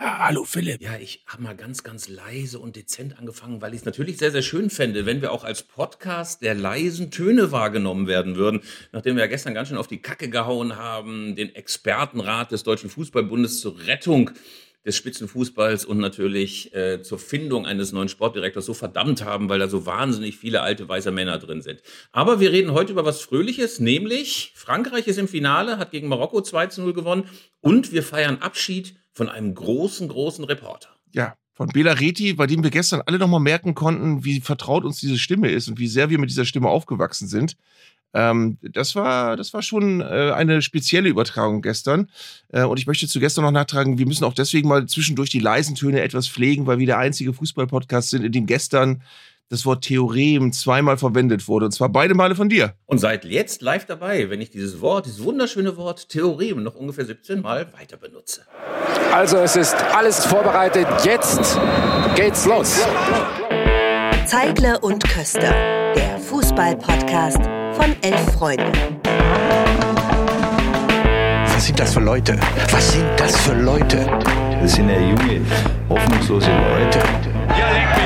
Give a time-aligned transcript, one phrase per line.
[0.00, 0.80] Hallo Philipp.
[0.80, 4.30] Ja, ich habe mal ganz, ganz leise und dezent angefangen, weil ich es natürlich sehr,
[4.30, 8.60] sehr schön fände, wenn wir auch als Podcast der leisen Töne wahrgenommen werden würden.
[8.92, 12.90] Nachdem wir ja gestern ganz schön auf die Kacke gehauen haben, den Expertenrat des Deutschen
[12.90, 14.30] Fußballbundes zur Rettung
[14.86, 19.66] des Spitzenfußballs und natürlich äh, zur Findung eines neuen Sportdirektors so verdammt haben, weil da
[19.66, 21.82] so wahnsinnig viele alte weiße Männer drin sind.
[22.12, 26.40] Aber wir reden heute über was Fröhliches, nämlich Frankreich ist im Finale, hat gegen Marokko
[26.40, 27.24] 2 zu 0 gewonnen
[27.60, 30.90] und wir feiern Abschied von einem großen, großen Reporter.
[31.12, 35.00] Ja, von Bela Reti, bei dem wir gestern alle nochmal merken konnten, wie vertraut uns
[35.00, 37.56] diese Stimme ist und wie sehr wir mit dieser Stimme aufgewachsen sind.
[38.14, 42.08] Ähm, das, war, das war schon äh, eine spezielle Übertragung gestern.
[42.52, 45.40] Äh, und ich möchte zu gestern noch nachtragen, wir müssen auch deswegen mal zwischendurch die
[45.40, 49.02] leisen Töne etwas pflegen, weil wir der einzige Fußballpodcast sind, in dem gestern
[49.50, 51.66] das Wort Theorem zweimal verwendet wurde.
[51.66, 52.74] Und zwar beide Male von dir.
[52.86, 57.06] Und seid jetzt live dabei, wenn ich dieses Wort, dieses wunderschöne Wort Theorem noch ungefähr
[57.06, 58.42] 17 Mal weiter benutze.
[59.12, 60.86] Also es ist alles vorbereitet.
[61.04, 61.58] Jetzt
[62.14, 62.80] geht's los.
[64.26, 65.54] Zeigler und Köster,
[65.94, 67.38] der Fußball-Podcast
[67.72, 68.72] von elf Freunden.
[71.44, 72.38] Was sind das für Leute?
[72.70, 74.06] Was sind das für Leute?
[74.60, 75.40] Das sind ja junge,
[75.88, 76.98] hoffnungslose Leute.
[77.58, 77.97] Ja,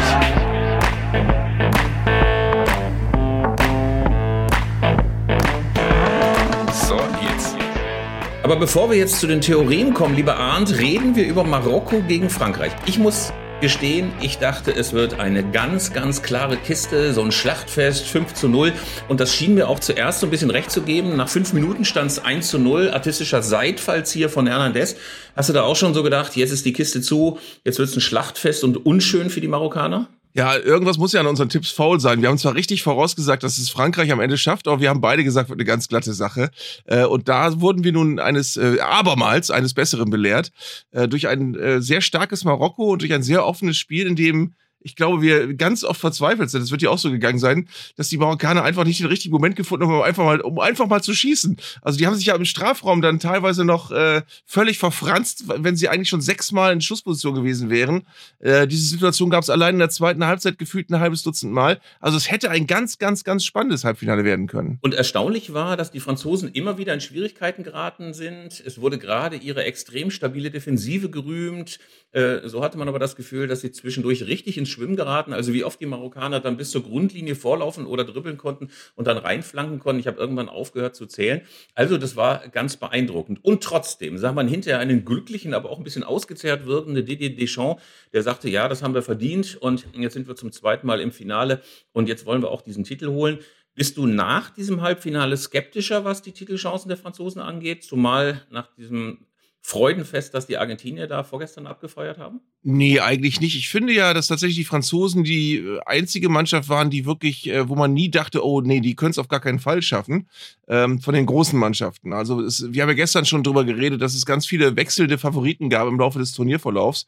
[8.42, 12.28] Aber bevor wir jetzt zu den Theorien kommen, lieber Arndt, reden wir über Marokko gegen
[12.28, 12.72] Frankreich.
[12.86, 18.04] Ich muss gestehen, ich dachte, es wird eine ganz, ganz klare Kiste, so ein Schlachtfest,
[18.04, 18.72] 5 zu 0.
[19.06, 21.16] Und das schien mir auch zuerst so ein bisschen recht zu geben.
[21.16, 24.96] Nach fünf Minuten stand es 1 zu 0, artistischer Seitfallzieher von Hernandez.
[25.36, 27.96] Hast du da auch schon so gedacht, jetzt ist die Kiste zu, jetzt wird es
[27.96, 30.08] ein Schlachtfest und unschön für die Marokkaner?
[30.34, 32.22] Ja, irgendwas muss ja an unseren Tipps faul sein.
[32.22, 35.24] Wir haben zwar richtig vorausgesagt, dass es Frankreich am Ende schafft, aber wir haben beide
[35.24, 36.50] gesagt, wird eine ganz glatte Sache.
[36.86, 40.50] Äh, und da wurden wir nun eines, äh, abermals eines Besseren belehrt,
[40.92, 44.96] äh, durch ein sehr starkes Marokko und durch ein sehr offenes Spiel, in dem ich
[44.96, 48.18] glaube, wir ganz oft verzweifelt sind, das wird ja auch so gegangen sein, dass die
[48.18, 51.14] Marokkaner einfach nicht den richtigen Moment gefunden haben, um einfach mal, um einfach mal zu
[51.14, 51.56] schießen.
[51.82, 55.88] Also die haben sich ja im Strafraum dann teilweise noch äh, völlig verfranst, wenn sie
[55.88, 58.06] eigentlich schon sechsmal in Schussposition gewesen wären.
[58.38, 61.80] Äh, diese Situation gab es allein in der zweiten Halbzeit gefühlt ein halbes Dutzend Mal.
[62.00, 64.78] Also es hätte ein ganz, ganz, ganz spannendes Halbfinale werden können.
[64.82, 68.62] Und erstaunlich war, dass die Franzosen immer wieder in Schwierigkeiten geraten sind.
[68.64, 71.78] Es wurde gerade ihre extrem stabile Defensive gerühmt.
[72.12, 75.32] Äh, so hatte man aber das Gefühl, dass sie zwischendurch richtig ins Schwimmen geraten.
[75.32, 79.18] Also wie oft die Marokkaner dann bis zur Grundlinie vorlaufen oder dribbeln konnten und dann
[79.18, 80.00] reinflanken konnten.
[80.00, 81.42] Ich habe irgendwann aufgehört zu zählen.
[81.74, 83.44] Also das war ganz beeindruckend.
[83.44, 87.82] Und trotzdem sah man hinterher einen glücklichen, aber auch ein bisschen ausgezehrt wirkende Didier Deschamps,
[88.12, 91.12] der sagte, ja, das haben wir verdient und jetzt sind wir zum zweiten Mal im
[91.12, 91.60] Finale
[91.92, 93.38] und jetzt wollen wir auch diesen Titel holen.
[93.74, 97.84] Bist du nach diesem Halbfinale skeptischer, was die Titelchancen der Franzosen angeht?
[97.84, 99.26] Zumal nach diesem
[99.64, 102.40] Freudenfest, das die Argentinier da vorgestern abgefeuert haben?
[102.64, 103.56] Nee, eigentlich nicht.
[103.56, 107.68] Ich finde ja, dass tatsächlich die Franzosen die äh, einzige Mannschaft waren, die wirklich, äh,
[107.68, 110.28] wo man nie dachte, oh nee, die können es auf gar keinen Fall schaffen,
[110.66, 112.12] ähm, von den großen Mannschaften.
[112.12, 115.70] Also es, wir haben ja gestern schon drüber geredet, dass es ganz viele wechselnde Favoriten
[115.70, 117.06] gab im Laufe des Turnierverlaufs.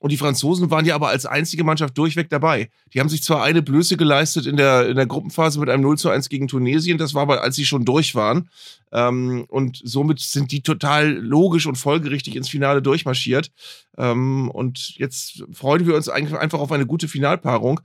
[0.00, 2.70] Und die Franzosen waren ja aber als einzige Mannschaft durchweg dabei.
[2.92, 5.98] Die haben sich zwar eine Blöße geleistet in der, in der Gruppenphase mit einem 0
[5.98, 8.48] zu 1 gegen Tunesien, das war aber, als sie schon durch waren.
[8.92, 13.52] Ähm, und somit sind die total logisch und folgerichtig ins Finale durchmarschiert.
[13.98, 17.80] Ähm, und jetzt freuen wir uns einfach auf eine gute Finalpaarung.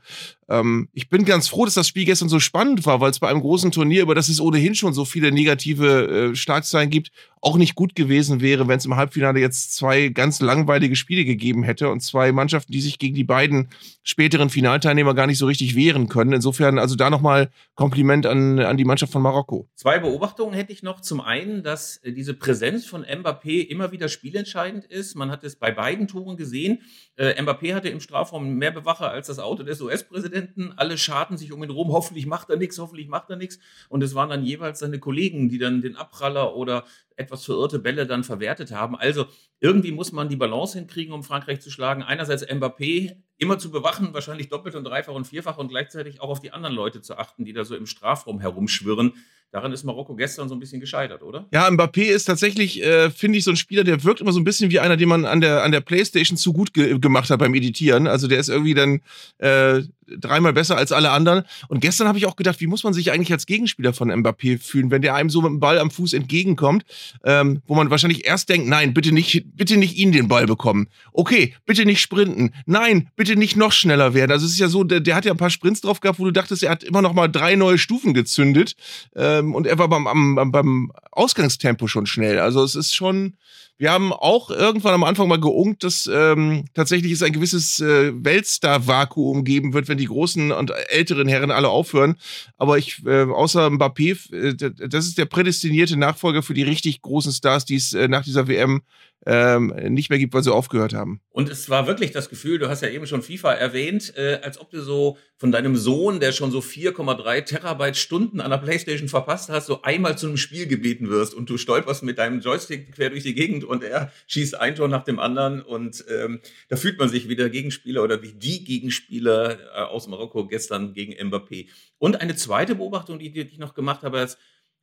[0.48, 3.28] Ähm, ich bin ganz froh, dass das Spiel gestern so spannend war, weil es bei
[3.30, 7.12] einem großen Turnier, über das es ohnehin schon so viele negative äh, Schlagzeilen gibt,
[7.46, 11.62] auch nicht gut gewesen wäre, wenn es im Halbfinale jetzt zwei ganz langweilige Spiele gegeben
[11.62, 13.70] hätte und zwei Mannschaften, die sich gegen die beiden
[14.02, 16.34] späteren Finalteilnehmer gar nicht so richtig wehren können.
[16.34, 19.68] Insofern also da nochmal Kompliment an, an die Mannschaft von Marokko.
[19.76, 21.02] Zwei Beobachtungen hätte ich noch.
[21.02, 25.16] Zum einen, dass äh, diese Präsenz von Mbappé immer wieder spielentscheidend ist.
[25.16, 26.80] Man hat es bei beiden Toren gesehen.
[27.16, 30.35] Äh, Mbappé hatte im Strafraum mehr Bewacher als das Auto des US-Präsidenten.
[30.76, 31.92] Alle scharten sich um ihn rum.
[31.92, 33.60] Hoffentlich macht er nichts, hoffentlich macht er nichts.
[33.90, 36.86] Und es waren dann jeweils seine Kollegen, die dann den Abpraller oder
[37.16, 38.96] etwas verirrte Bälle dann verwertet haben.
[38.96, 39.26] Also
[39.60, 42.04] irgendwie muss man die Balance hinkriegen, um Frankreich zu schlagen.
[42.04, 46.40] Einerseits Mbappé immer zu bewachen, wahrscheinlich doppelt und dreifach und vierfach und gleichzeitig auch auf
[46.40, 49.14] die anderen Leute zu achten, die da so im Strafraum herumschwirren.
[49.52, 51.48] Daran ist Marokko gestern so ein bisschen gescheitert, oder?
[51.54, 54.44] Ja, Mbappé ist tatsächlich, äh, finde ich, so ein Spieler, der wirkt immer so ein
[54.44, 57.40] bisschen wie einer, den man an der, an der Playstation zu gut ge gemacht hat
[57.40, 58.08] beim Editieren.
[58.08, 59.02] Also der ist irgendwie dann
[59.38, 61.44] äh, dreimal besser als alle anderen.
[61.68, 64.60] Und gestern habe ich auch gedacht, wie muss man sich eigentlich als Gegenspieler von Mbappé
[64.60, 66.84] fühlen, wenn der einem so mit dem Ball am Fuß entgegenkommt,
[67.24, 70.88] ähm, wo man wahrscheinlich erst denkt, nein, bitte nicht, bitte nicht ihn den Ball bekommen.
[71.14, 72.54] Okay, bitte nicht sprinten.
[72.66, 74.32] Nein, bitte nicht noch schneller werden.
[74.32, 76.26] Also es ist ja so, der, der hat ja ein paar Sprints drauf gehabt, wo
[76.26, 78.76] du dachtest, er hat immer noch mal drei neue Stufen gezündet.
[79.16, 82.40] Ähm, und er war beim, am, beim Ausgangstempo schon schnell.
[82.40, 83.38] Also es ist schon,
[83.78, 88.14] Wir haben auch irgendwann am Anfang mal geungt, dass ähm, tatsächlich es ein gewisses äh,
[88.16, 92.16] Weltstar-Vakuum geben wird, wenn die großen und älteren Herren alle aufhören.
[92.58, 97.34] Aber ich, äh, außer Mbappé, äh, das ist der prädestinierte Nachfolger für die richtig großen
[97.34, 98.82] Stars, die es äh, nach dieser WM
[99.26, 101.20] ähm, nicht mehr gibt, weil sie aufgehört haben.
[101.32, 104.60] Und es war wirklich das Gefühl, du hast ja eben schon FIFA erwähnt, äh, als
[104.60, 109.10] ob du so von deinem Sohn, der schon so 4,3 Terabyte Stunden an der Playstation
[109.10, 112.94] verpasst hast, so einmal zu einem Spiel gebeten wirst und du stolperst mit deinem Joystick
[112.94, 116.40] quer durch die Gegend und er schießt ein Tor nach dem anderen und ähm,
[116.70, 120.94] da fühlt man sich wie der Gegenspieler oder wie die Gegenspieler äh, aus Marokko gestern
[120.94, 121.68] gegen Mbappé.
[121.98, 124.38] Und eine zweite Beobachtung, die, die ich noch gemacht habe, ist,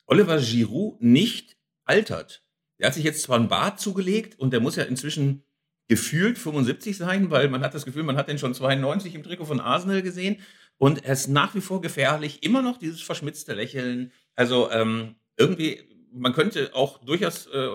[0.06, 2.42] Oliver Giroud nicht altert.
[2.78, 5.44] Der hat sich jetzt zwar ein Bart zugelegt und der muss ja inzwischen
[5.88, 9.44] gefühlt 75 sein, weil man hat das Gefühl, man hat den schon 92 im Trikot
[9.44, 10.38] von Arsenal gesehen.
[10.78, 14.10] Und er ist nach wie vor gefährlich, immer noch dieses verschmitzte Lächeln.
[14.34, 15.82] Also ähm, irgendwie
[16.14, 17.68] man könnte auch durchaus äh,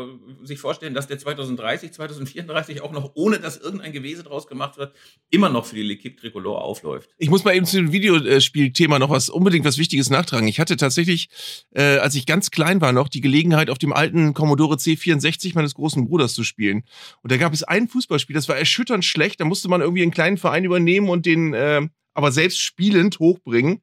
[0.44, 4.94] sich vorstellen, dass der 2030, 2034 auch noch, ohne dass irgendein Gewese draus gemacht wird,
[5.30, 7.10] immer noch für die L'Equipe Tricolore aufläuft.
[7.18, 10.48] Ich muss mal eben zu dem Videospielthema noch was unbedingt was Wichtiges nachtragen.
[10.48, 11.30] Ich hatte tatsächlich,
[11.72, 15.74] äh, als ich ganz klein war noch, die Gelegenheit, auf dem alten Commodore C64 meines
[15.74, 16.84] großen Bruders zu spielen.
[17.24, 19.40] Und da gab es ein Fußballspiel, das war erschütternd schlecht.
[19.40, 23.82] Da musste man irgendwie einen kleinen Verein übernehmen und den äh, aber selbst spielend hochbringen.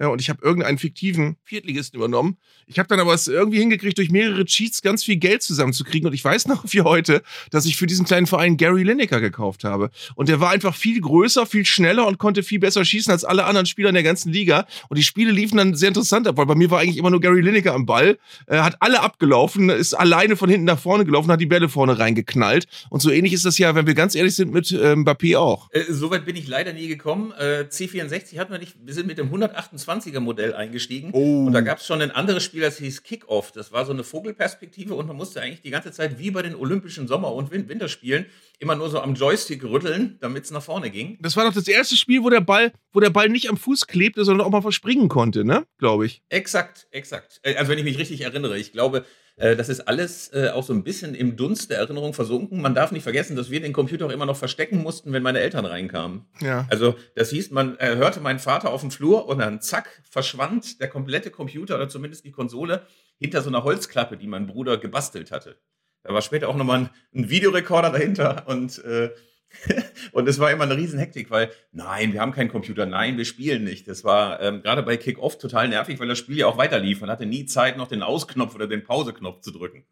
[0.00, 2.38] Ja, und ich habe irgendeinen fiktiven Viertligisten übernommen.
[2.66, 6.08] Ich habe dann aber es irgendwie hingekriegt, durch mehrere Cheats ganz viel Geld zusammenzukriegen.
[6.08, 9.62] Und ich weiß noch wie heute, dass ich für diesen kleinen Verein Gary Lineker gekauft
[9.62, 9.90] habe.
[10.14, 13.44] Und der war einfach viel größer, viel schneller und konnte viel besser schießen als alle
[13.44, 14.66] anderen Spieler in der ganzen Liga.
[14.88, 17.20] Und die Spiele liefen dann sehr interessant ab, weil bei mir war eigentlich immer nur
[17.20, 21.30] Gary Lineker am Ball, äh, hat alle abgelaufen, ist alleine von hinten nach vorne gelaufen,
[21.30, 22.66] hat die Bälle vorne reingeknallt.
[22.88, 25.68] Und so ähnlich ist das ja, wenn wir ganz ehrlich sind, mit äh, Mbappé auch.
[25.72, 27.32] Äh, Soweit bin ich leider nie gekommen.
[27.32, 31.10] Äh, C64 hat man nicht, wir sind mit dem 128 20er Modell eingestiegen.
[31.12, 31.46] Oh.
[31.46, 33.52] Und da gab es schon ein anderes Spiel, das hieß Kickoff.
[33.52, 36.54] Das war so eine Vogelperspektive und man musste eigentlich die ganze Zeit wie bei den
[36.54, 38.26] Olympischen Sommer- und Winterspielen
[38.58, 41.18] immer nur so am Joystick rütteln, damit es nach vorne ging.
[41.20, 43.86] Das war doch das erste Spiel, wo der Ball, wo der Ball nicht am Fuß
[43.86, 45.66] klebte, sondern auch mal verspringen konnte, ne?
[45.78, 46.22] Glaube ich.
[46.28, 47.40] Exakt, exakt.
[47.42, 49.04] Äh, also wenn ich mich richtig erinnere, ich glaube,
[49.40, 52.60] das ist alles äh, auch so ein bisschen im Dunst der Erinnerung versunken.
[52.60, 55.40] Man darf nicht vergessen, dass wir den Computer auch immer noch verstecken mussten, wenn meine
[55.40, 56.26] Eltern reinkamen.
[56.40, 56.66] Ja.
[56.68, 60.80] Also das hieß, man äh, hörte meinen Vater auf dem Flur und dann zack, verschwand
[60.80, 62.82] der komplette Computer oder zumindest die Konsole
[63.18, 65.56] hinter so einer Holzklappe, die mein Bruder gebastelt hatte.
[66.02, 69.10] Da war später auch nochmal ein, ein Videorekorder dahinter und äh,
[70.12, 73.24] und es war immer eine riesen Hektik, weil nein, wir haben keinen Computer, nein, wir
[73.24, 73.88] spielen nicht.
[73.88, 77.00] Das war ähm, gerade bei Kick-Off total nervig, weil das Spiel ja auch weiter lief.
[77.00, 79.84] Man hatte nie Zeit, noch den Ausknopf oder den Pauseknopf zu drücken.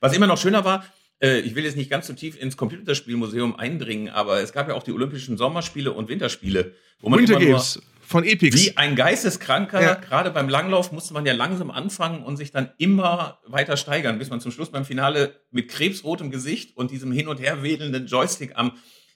[0.00, 0.84] Was immer noch schöner war,
[1.22, 4.74] äh, ich will jetzt nicht ganz so tief ins Computerspielmuseum eindringen, aber es gab ja
[4.74, 7.62] auch die Olympischen Sommerspiele und Winterspiele, wo man Winter immer
[8.00, 8.56] von Epix.
[8.56, 9.94] Wie ein Geisteskranker, ja.
[9.94, 14.28] gerade beim Langlauf musste man ja langsam anfangen und sich dann immer weiter steigern, bis
[14.28, 18.52] man zum Schluss beim Finale mit krebsrotem Gesicht und diesem hin und her wedelnden Joystick
[18.54, 18.72] am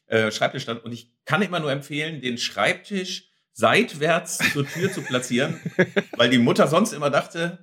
[0.07, 0.85] äh, Schreibtisch stand.
[0.85, 5.61] Und ich kann immer nur empfehlen, den Schreibtisch seitwärts zur Tür zu platzieren,
[6.17, 7.59] weil die Mutter sonst immer dachte,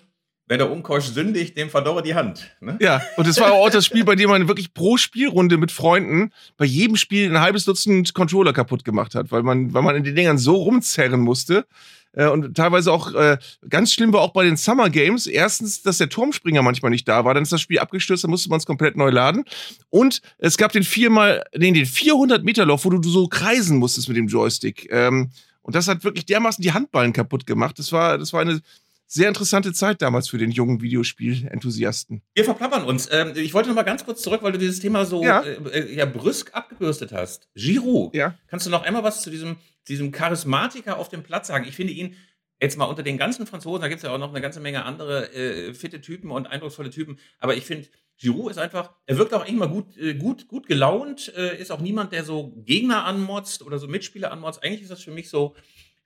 [0.47, 2.55] wer der Umkeusch sündigt, dem verdorre die Hand.
[2.59, 2.77] Ne?
[2.81, 6.31] Ja, und es war auch das Spiel, bei dem man wirklich pro Spielrunde mit Freunden
[6.57, 10.03] bei jedem Spiel ein halbes Dutzend Controller kaputt gemacht hat, weil man, weil man in
[10.03, 11.65] den Dingern so rumzerren musste.
[12.13, 13.37] Äh, und teilweise auch äh,
[13.69, 15.27] ganz schlimm war auch bei den Summer Games.
[15.27, 18.49] Erstens, dass der Turmspringer manchmal nicht da war, dann ist das Spiel abgestürzt, dann musste
[18.49, 19.43] man es komplett neu laden.
[19.89, 24.07] Und es gab den viermal, nee, den 400 Meter Lauf, wo du so kreisen musstest
[24.07, 24.87] mit dem Joystick.
[24.91, 27.79] Ähm, und das hat wirklich dermaßen die Handballen kaputt gemacht.
[27.79, 28.61] Das war, das war eine
[29.07, 32.21] sehr interessante Zeit damals für den jungen Videospiel-Enthusiasten.
[32.33, 33.09] Wir verplappern uns.
[33.11, 35.41] Ähm, ich wollte noch mal ganz kurz zurück, weil du dieses Thema so ja.
[35.41, 37.47] Äh, äh, ja, brüsk abgebürstet hast.
[37.55, 38.37] Giro, ja.
[38.47, 39.57] kannst du noch einmal was zu diesem,
[39.87, 41.65] diesem Charismatiker auf dem Platz sagen?
[41.67, 42.15] Ich finde ihn
[42.61, 44.85] jetzt mal unter den ganzen Franzosen, da gibt es ja auch noch eine ganze Menge
[44.85, 49.33] andere äh, fitte Typen und eindrucksvolle Typen, aber ich finde, Giroud ist einfach, er wirkt
[49.33, 53.63] auch immer gut, äh, gut, gut gelaunt, äh, ist auch niemand, der so Gegner anmotzt
[53.63, 54.63] oder so Mitspieler anmotzt.
[54.63, 55.55] Eigentlich ist das für mich so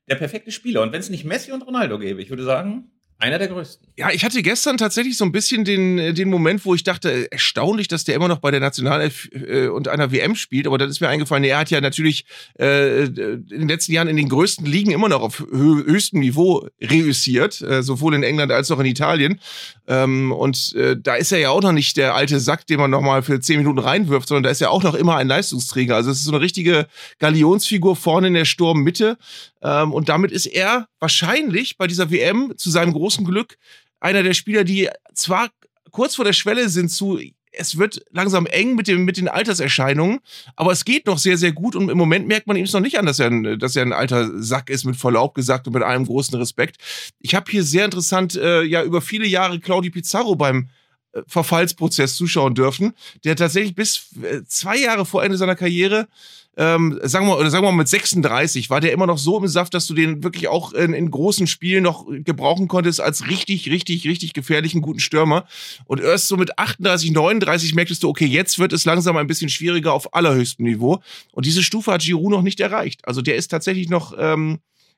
[0.07, 0.81] der perfekte Spieler.
[0.81, 3.87] Und wenn es nicht Messi und Ronaldo gäbe, ich würde sagen, einer der größten.
[3.97, 7.11] Ja, ich hatte gestern tatsächlich so ein bisschen den, äh, den Moment, wo ich dachte,
[7.11, 10.67] äh, erstaunlich, dass der immer noch bei der Nationalelf äh, und einer WM spielt.
[10.67, 12.25] Aber dann ist mir eingefallen, er hat ja natürlich
[12.59, 17.59] äh, in den letzten Jahren in den größten Ligen immer noch auf höchstem Niveau reüssiert,
[17.61, 19.39] äh, sowohl in England als auch in Italien.
[19.87, 22.91] Ähm, und äh, da ist er ja auch noch nicht der alte Sack, den man
[22.91, 25.95] nochmal für zehn Minuten reinwirft, sondern da ist er auch noch immer ein Leistungsträger.
[25.95, 26.85] Also es ist so eine richtige
[27.17, 29.17] Galionsfigur vorne in der Sturmmitte.
[29.67, 33.57] Ähm, und damit ist er wahrscheinlich bei dieser WM zu seinem großen Glück
[33.99, 35.49] einer der Spieler, die zwar
[35.91, 37.19] kurz vor der Schwelle sind zu
[37.59, 40.19] es wird langsam eng mit, dem, mit den Alterserscheinungen,
[40.55, 42.81] aber es geht noch sehr, sehr gut und im Moment merkt man ihm es noch
[42.81, 45.73] nicht an, dass er, ein, dass er ein alter Sack ist, mit Verlaub gesagt und
[45.73, 46.77] mit allem großen Respekt.
[47.19, 50.69] Ich habe hier sehr interessant, äh, ja, über viele Jahre Claudio Pizarro beim
[51.25, 52.93] Verfallsprozess zuschauen dürfen,
[53.23, 56.07] der tatsächlich bis äh, zwei Jahre vor Ende seiner Karriere
[56.57, 59.47] ähm, sagen wir, oder sagen wir mal mit 36 war der immer noch so im
[59.47, 63.69] Saft, dass du den wirklich auch in, in großen Spielen noch gebrauchen konntest als richtig,
[63.69, 65.45] richtig, richtig gefährlichen guten Stürmer.
[65.85, 69.49] Und erst so mit 38, 39 merktest du, okay, jetzt wird es langsam ein bisschen
[69.49, 70.99] schwieriger auf allerhöchstem Niveau.
[71.31, 73.07] Und diese Stufe hat Giroud noch nicht erreicht.
[73.07, 74.57] Also der ist tatsächlich noch ähm,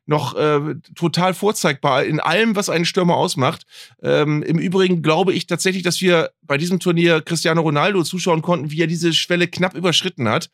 [0.10, 3.68] noch äh, total vorzeigbar in allem, was einen Stürmer ausmacht.
[4.02, 8.72] Ähm, Im Übrigen glaube ich tatsächlich, dass wir bei diesem Turnier Cristiano Ronaldo zuschauen konnten,
[8.72, 10.50] wie er diese Schwelle knapp überschritten hat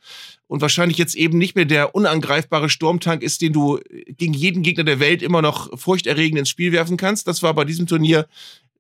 [0.48, 4.84] und wahrscheinlich jetzt eben nicht mehr der unangreifbare Sturmtank ist, den du gegen jeden Gegner
[4.84, 7.26] der Welt immer noch furchterregend ins Spiel werfen kannst.
[7.26, 8.28] Das war bei diesem Turnier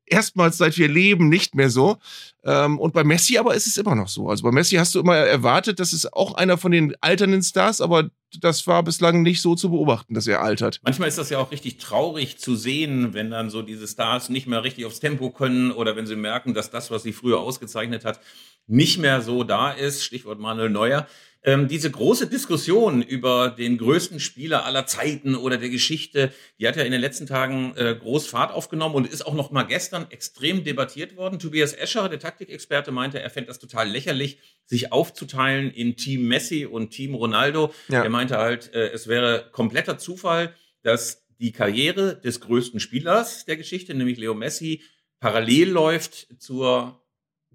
[0.05, 1.97] erstmals seit wir leben nicht mehr so.
[2.43, 4.29] Ähm, und bei Messi aber ist es immer noch so.
[4.29, 7.81] Also bei Messi hast du immer erwartet, das ist auch einer von den alternden Stars,
[7.81, 8.09] aber
[8.39, 10.79] das war bislang nicht so zu beobachten, dass er altert.
[10.83, 14.47] Manchmal ist das ja auch richtig traurig zu sehen, wenn dann so diese Stars nicht
[14.47, 18.05] mehr richtig aufs Tempo können oder wenn sie merken, dass das, was sie früher ausgezeichnet
[18.05, 18.19] hat,
[18.67, 20.03] nicht mehr so da ist.
[20.03, 21.07] Stichwort Manuel Neuer.
[21.45, 26.75] Ähm, diese große Diskussion über den größten Spieler aller Zeiten oder der Geschichte, die hat
[26.75, 30.07] ja in den letzten Tagen äh, groß Fahrt aufgenommen und ist auch noch mal gestern
[30.09, 31.37] extrem debattiert worden.
[31.37, 36.65] Tobias Escher, der Taktikexperte, meinte, er fände das total lächerlich, sich aufzuteilen in Team Messi
[36.65, 37.71] und Team Ronaldo.
[37.89, 38.03] Ja.
[38.03, 43.57] Er meinte halt, äh, es wäre kompletter Zufall, dass die Karriere des größten Spielers der
[43.57, 44.81] Geschichte, nämlich Leo Messi,
[45.19, 47.04] parallel läuft zur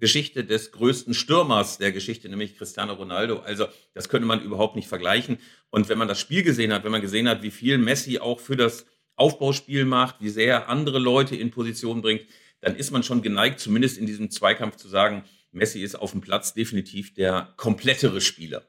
[0.00, 3.40] Geschichte des größten Stürmers der Geschichte, nämlich Cristiano Ronaldo.
[3.40, 5.38] Also das könnte man überhaupt nicht vergleichen.
[5.70, 8.40] Und wenn man das Spiel gesehen hat, wenn man gesehen hat, wie viel Messi auch
[8.40, 12.22] für das Aufbauspiel macht, wie sehr er andere Leute in Position bringt,
[12.60, 16.20] dann ist man schon geneigt, zumindest in diesem Zweikampf zu sagen, Messi ist auf dem
[16.20, 18.62] Platz definitiv der komplettere Spieler.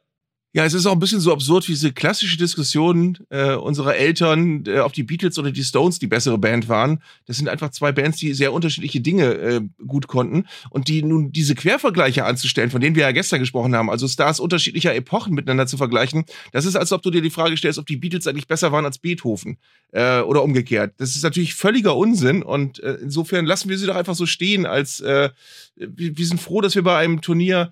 [0.54, 4.66] Ja, es ist auch ein bisschen so absurd wie diese klassische Diskussion äh, unserer Eltern,
[4.68, 7.02] äh, ob die Beatles oder die Stones die bessere Band waren.
[7.26, 10.46] Das sind einfach zwei Bands, die sehr unterschiedliche Dinge äh, gut konnten.
[10.70, 14.42] Und die nun diese Quervergleiche anzustellen, von denen wir ja gestern gesprochen haben, also Stars
[14.42, 17.86] unterschiedlicher Epochen miteinander zu vergleichen, das ist, als ob du dir die Frage stellst, ob
[17.86, 19.58] die Beatles eigentlich besser waren als Beethoven
[19.94, 20.96] äh, oder umgekehrt.
[20.98, 24.66] Das ist natürlich völliger Unsinn und äh, insofern lassen wir sie doch einfach so stehen,
[24.66, 25.30] als äh,
[25.78, 27.72] wir, wir sind froh, dass wir bei einem Turnier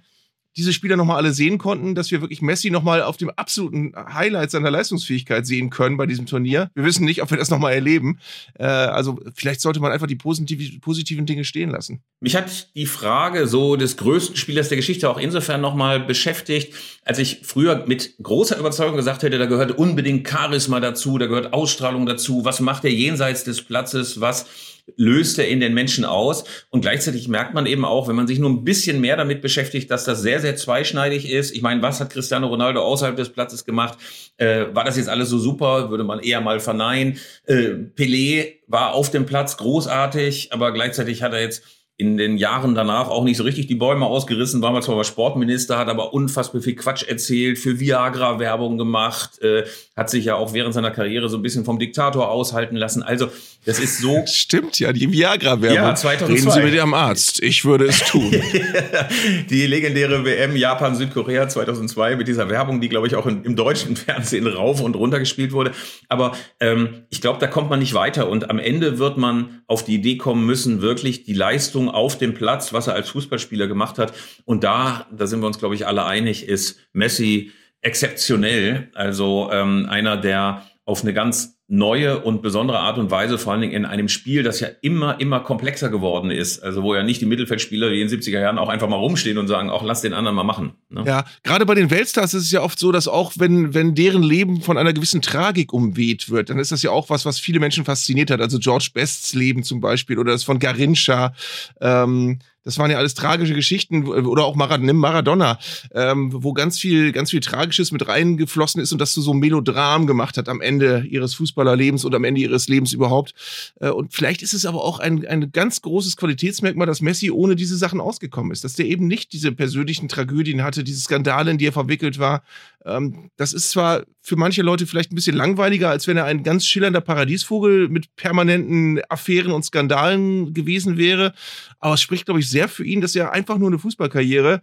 [0.58, 4.52] diese Spieler nochmal alle sehen konnten, dass wir wirklich Messi nochmal auf dem absoluten Highlight
[4.52, 6.70] seiner Leistungsfähigkeit sehen können bei diesem Turnier.
[6.76, 8.20] Wir wissen nicht, ob wir das nochmal erleben.
[8.56, 12.02] Äh, also vielleicht sollte man einfach die positiv positiven Dinge stehen lassen.
[12.20, 17.20] Mich hat die Frage so des größten Spielers der Geschichte auch insofern nochmal beschäftigt, als
[17.20, 22.06] ich früher mit großer Überzeugung gesagt hätte, da gehört unbedingt Charisma dazu, da gehört Ausstrahlung
[22.06, 22.44] dazu.
[22.44, 24.20] Was macht er jenseits des Platzes?
[24.20, 24.48] Was
[24.96, 26.44] löst er in den Menschen aus.
[26.70, 29.90] Und gleichzeitig merkt man eben auch, wenn man sich nur ein bisschen mehr damit beschäftigt,
[29.92, 31.56] dass das sehr, sehr zweischneidig ist.
[31.56, 33.98] Ich meine, was hat Cristiano Ronaldo außerhalb des Platzes gemacht?
[34.38, 35.90] Äh, war das jetzt alles so super?
[35.90, 37.18] Würde man eher mal verneinen.
[37.46, 41.64] Äh, Pelé war auf dem Platz großartig, aber gleichzeitig hat er jetzt
[42.00, 45.78] in den Jahren danach auch nicht so richtig die Bäume ausgerissen, war mal zwar Sportminister,
[45.78, 49.66] hat aber unfassbar viel Quatsch erzählt, für Viagra Werbung gemacht, äh,
[49.98, 53.04] hat sich ja auch während seiner Karriere so ein bisschen vom Diktator aushalten lassen.
[53.04, 53.28] Also
[53.66, 54.24] das ist so.
[54.26, 55.76] Stimmt ja, die Viagra-Werbung.
[55.76, 56.34] Ja, 2002.
[56.34, 57.42] Reden Sie mit Ihrem Arzt.
[57.44, 58.32] Ich würde es tun.
[59.50, 63.96] die legendäre WM Japan-Südkorea 2002 mit dieser Werbung, die, glaube ich, auch im, im, deutschen
[63.96, 65.72] Fernsehen rauf und runter gespielt wurde.
[66.08, 68.30] Aber ähm, ich glaube, da kommt man nicht weiter.
[68.30, 72.34] Und am Ende wird man auf die Idee kommen müssen, wirklich die Leistung auf dem
[72.34, 74.14] Platz, was er als Fußballspieler gemacht hat.
[74.46, 77.52] Und da, da sind wir uns, glaube ich, alle einig, ist Messi
[77.82, 78.90] exzeptionell.
[78.94, 83.62] Also ähm, einer, der auf eine ganz neue und besondere Art und Weise, vor allen
[83.62, 86.64] Dingen in einem Spiel, das ja immer, immer komplexer geworden ist.
[86.64, 89.38] Also wo ja nicht die Mittelfeldspieler wie in den 70er Jahren auch einfach mal rumstehen
[89.38, 90.74] und sagen, auch lass den anderen mal machen.
[90.90, 91.04] Ne?
[91.06, 94.24] Ja, gerade bei den Weltstars ist es ja oft so, dass auch wenn, wenn deren
[94.24, 97.60] Leben von einer gewissen Tragik umweht wird, dann ist das ja auch was, was viele
[97.60, 98.42] Menschen fasziniert hat.
[98.42, 101.34] Also George Bests Leben zum Beispiel oder das von Garincha.
[101.82, 105.58] Ähm, das waren ja alles tragische Geschichten oder auch Maradona,
[105.92, 109.40] ähm, wo ganz viel, ganz viel Tragisches mit reingeflossen ist und das zu so einem
[109.40, 113.34] Melodram gemacht hat am Ende ihres Fußballerlebens und am Ende ihres Lebens überhaupt.
[113.80, 117.56] Äh, und vielleicht ist es aber auch ein, ein ganz großes Qualitätsmerkmal, dass Messi ohne
[117.56, 121.58] diese Sachen ausgekommen ist, dass der eben nicht diese persönlichen Tragödien hatte, diese Skandale, in
[121.58, 122.44] die er verwickelt war.
[122.86, 126.44] Ähm, das ist zwar für manche Leute vielleicht ein bisschen langweiliger, als wenn er ein
[126.44, 131.34] ganz schillernder Paradiesvogel mit permanenten Affären und Skandalen gewesen wäre.
[131.80, 134.62] Aber es spricht, glaube ich, sehr für ihn, dass er einfach nur eine Fußballkarriere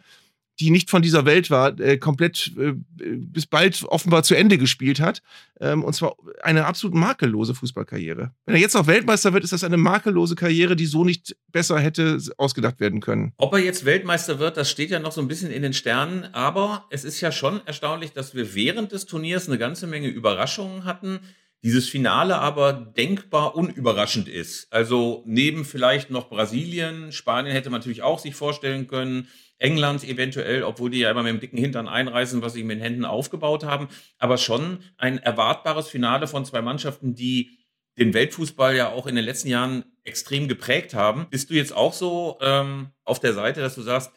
[0.61, 5.01] die nicht von dieser Welt war, äh, komplett äh, bis bald offenbar zu Ende gespielt
[5.01, 5.23] hat.
[5.61, 8.33] Ähm, und zwar eine absolut makellose Fußballkarriere.
[8.45, 11.79] Wenn er jetzt noch Weltmeister wird, ist das eine makellose Karriere, die so nicht besser
[11.79, 13.33] hätte ausgedacht werden können.
[13.37, 16.25] Ob er jetzt Weltmeister wird, das steht ja noch so ein bisschen in den Sternen.
[16.33, 20.85] Aber es ist ja schon erstaunlich, dass wir während des Turniers eine ganze Menge Überraschungen
[20.85, 21.21] hatten
[21.67, 24.73] dieses Finale aber denkbar unüberraschend ist.
[24.73, 29.27] Also neben vielleicht noch Brasilien, Spanien hätte man natürlich auch sich vorstellen können,
[29.59, 32.83] England eventuell, obwohl die ja immer mit dem dicken Hintern einreißen, was sie mit den
[32.83, 37.51] Händen aufgebaut haben, aber schon ein erwartbares Finale von zwei Mannschaften, die
[37.99, 41.27] den Weltfußball ja auch in den letzten Jahren extrem geprägt haben.
[41.31, 44.13] Bist du jetzt auch so ähm, auf der Seite, dass du sagst,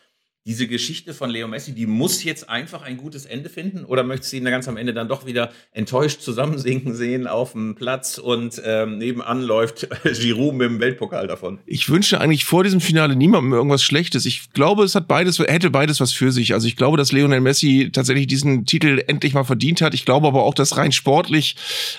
[0.46, 3.84] diese Geschichte von Leo Messi, die muss jetzt einfach ein gutes Ende finden?
[3.86, 7.76] Oder möchtest du ihn ganz am Ende dann doch wieder enttäuscht zusammensinken sehen auf dem
[7.76, 11.60] Platz und ähm, nebenan läuft Giroud mit dem Weltpokal davon?
[11.66, 14.26] Ich wünsche eigentlich vor diesem Finale niemandem irgendwas Schlechtes.
[14.26, 16.54] Ich glaube, es hat beides, hätte beides was für sich.
[16.54, 19.94] Also ich glaube, dass Lionel Messi tatsächlich diesen Titel endlich mal verdient hat.
[19.94, 21.58] Ich glaube aber auch, dass rein sportlich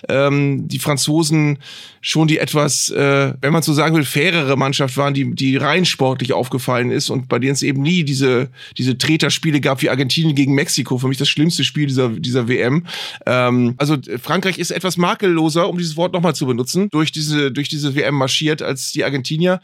[0.08, 1.58] ähm, die Franzosen
[2.00, 5.84] schon die etwas, äh, wenn man so sagen will, fairere Mannschaft waren, die, die rein
[5.84, 8.29] sportlich aufgefallen ist und bei denen es eben nie diese,
[8.76, 10.98] diese Treterspiele gab wie Argentinien gegen Mexiko.
[10.98, 12.86] Für mich das schlimmste Spiel dieser, dieser WM.
[13.26, 17.68] Ähm, also Frankreich ist etwas makelloser, um dieses Wort nochmal zu benutzen, durch diese, durch
[17.68, 19.60] diese WM marschiert als die Argentinier.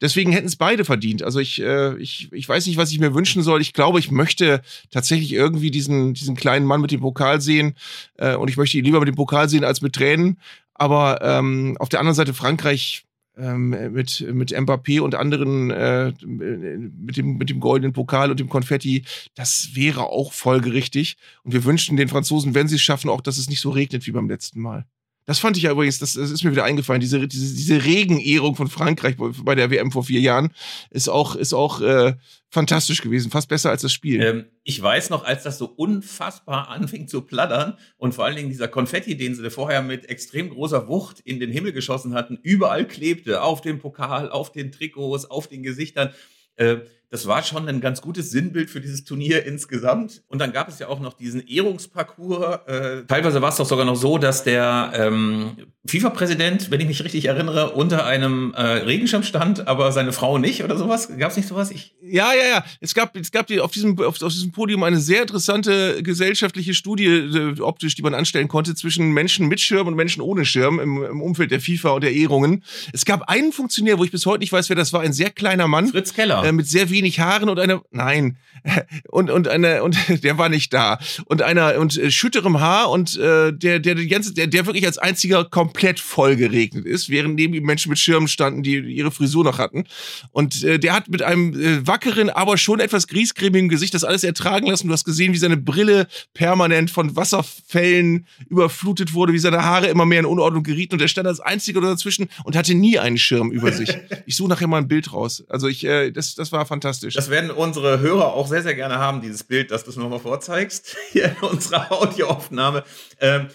[0.00, 1.22] Deswegen hätten es beide verdient.
[1.22, 3.60] Also ich, äh, ich, ich weiß nicht, was ich mir wünschen soll.
[3.60, 7.74] Ich glaube, ich möchte tatsächlich irgendwie diesen, diesen kleinen Mann mit dem Pokal sehen.
[8.16, 10.38] Äh, und ich möchte ihn lieber mit dem Pokal sehen als mit Tränen.
[10.74, 13.04] Aber ähm, auf der anderen Seite Frankreich
[13.36, 19.04] mit, mit Mbappé und anderen, äh, mit, dem, mit dem goldenen Pokal und dem Konfetti,
[19.34, 21.16] das wäre auch folgerichtig.
[21.42, 24.06] Und wir wünschen den Franzosen, wenn sie es schaffen, auch, dass es nicht so regnet
[24.06, 24.86] wie beim letzten Mal.
[25.26, 28.56] Das fand ich ja übrigens, das, das ist mir wieder eingefallen, diese, diese, diese Regenehrung
[28.56, 30.52] von Frankreich bei der WM vor vier Jahren
[30.90, 32.14] ist auch, ist auch äh,
[32.50, 34.20] fantastisch gewesen, fast besser als das Spiel.
[34.20, 38.48] Ähm, ich weiß noch, als das so unfassbar anfing zu plattern und vor allen Dingen
[38.48, 42.86] dieser Konfetti, den sie vorher mit extrem großer Wucht in den Himmel geschossen hatten, überall
[42.86, 46.10] klebte, auf dem Pokal, auf den Trikots, auf den Gesichtern.
[46.56, 46.78] Äh,
[47.10, 50.22] das war schon ein ganz gutes Sinnbild für dieses Turnier insgesamt.
[50.28, 52.60] Und dann gab es ja auch noch diesen Ehrungsparcours.
[52.66, 57.02] Äh, teilweise war es doch sogar noch so, dass der ähm, FIFA-Präsident, wenn ich mich
[57.02, 61.08] richtig erinnere, unter einem äh, Regenschirm stand, aber seine Frau nicht oder sowas.
[61.18, 61.72] Gab es nicht sowas?
[61.72, 62.64] Ich ja, ja, ja.
[62.80, 67.06] Es gab, es gab auf, diesem, auf, auf diesem Podium eine sehr interessante gesellschaftliche Studie
[67.06, 71.02] äh, optisch, die man anstellen konnte zwischen Menschen mit Schirm und Menschen ohne Schirm im,
[71.02, 72.62] im Umfeld der FIFA und der Ehrungen.
[72.92, 75.30] Es gab einen Funktionär, wo ich bis heute nicht weiß, wer das war, ein sehr
[75.30, 75.88] kleiner Mann.
[75.88, 76.44] Fritz Keller.
[76.44, 78.36] Äh, mit sehr wenig wenig Haaren und eine, nein,
[79.08, 80.98] und, und eine, und der war nicht da.
[81.24, 84.86] Und einer, und äh, schütterem Haar und äh, der, der, die ganze, der, der wirklich
[84.86, 89.10] als einziger komplett voll geregnet ist, während neben ihm Menschen mit Schirmen standen, die ihre
[89.10, 89.84] Frisur noch hatten.
[90.32, 94.24] Und äh, der hat mit einem äh, wackeren, aber schon etwas griesgrämigen Gesicht das alles
[94.24, 94.88] ertragen lassen.
[94.88, 100.04] Du hast gesehen, wie seine Brille permanent von Wasserfällen überflutet wurde, wie seine Haare immer
[100.06, 103.50] mehr in Unordnung gerieten und er stand als einziger dazwischen und hatte nie einen Schirm
[103.50, 103.90] über sich.
[104.26, 105.44] Ich suche nachher mal ein Bild raus.
[105.48, 107.14] Also ich, äh, das, das war fantastisch fantastisch.
[107.14, 110.18] Das werden unsere Hörer auch sehr, sehr gerne haben, dieses Bild, dass du es nochmal
[110.18, 112.84] vorzeigst, hier in unserer Audioaufnahme.
[113.20, 113.48] Ähm,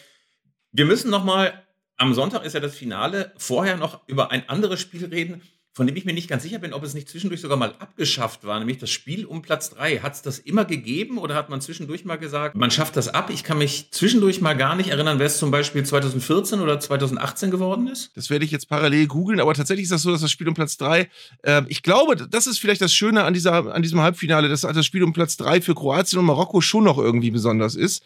[0.72, 1.66] wir müssen nochmal,
[1.98, 5.42] am Sonntag ist ja das Finale, vorher noch über ein anderes Spiel reden
[5.76, 8.46] von dem ich mir nicht ganz sicher bin, ob es nicht zwischendurch sogar mal abgeschafft
[8.46, 10.00] war, nämlich das Spiel um Platz drei.
[10.00, 13.30] Hat es das immer gegeben oder hat man zwischendurch mal gesagt, man schafft das ab?
[13.30, 17.52] Ich kann mich zwischendurch mal gar nicht erinnern, wer es zum Beispiel 2014 oder 2018
[17.52, 18.16] geworden ist.
[18.16, 20.54] Das werde ich jetzt parallel googeln, aber tatsächlich ist das so, dass das Spiel um
[20.54, 21.10] Platz drei,
[21.44, 24.86] äh, ich glaube, das ist vielleicht das Schöne an, dieser, an diesem Halbfinale, dass das
[24.86, 28.02] Spiel um Platz drei für Kroatien und Marokko schon noch irgendwie besonders ist.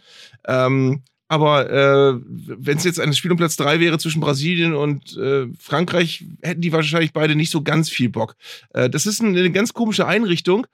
[0.47, 5.15] Ähm, aber äh, wenn es jetzt ein Spiel um Platz drei wäre zwischen Brasilien und
[5.15, 8.35] äh, Frankreich, hätten die wahrscheinlich beide nicht so ganz viel Bock.
[8.73, 10.65] Äh, das ist eine, eine ganz komische Einrichtung,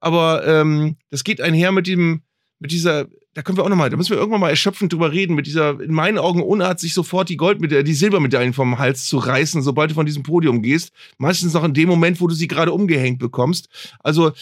[0.00, 2.20] aber ähm, das geht einher mit dem,
[2.58, 5.34] mit dieser, da können wir auch nochmal, da müssen wir irgendwann mal erschöpfend drüber reden,
[5.34, 9.16] mit dieser, in meinen Augen Unart, sich sofort die Goldmedaille, die Silbermedaillen vom Hals zu
[9.16, 10.92] reißen, sobald du von diesem Podium gehst.
[11.16, 13.70] Meistens noch in dem Moment, wo du sie gerade umgehängt bekommst.
[14.00, 14.32] Also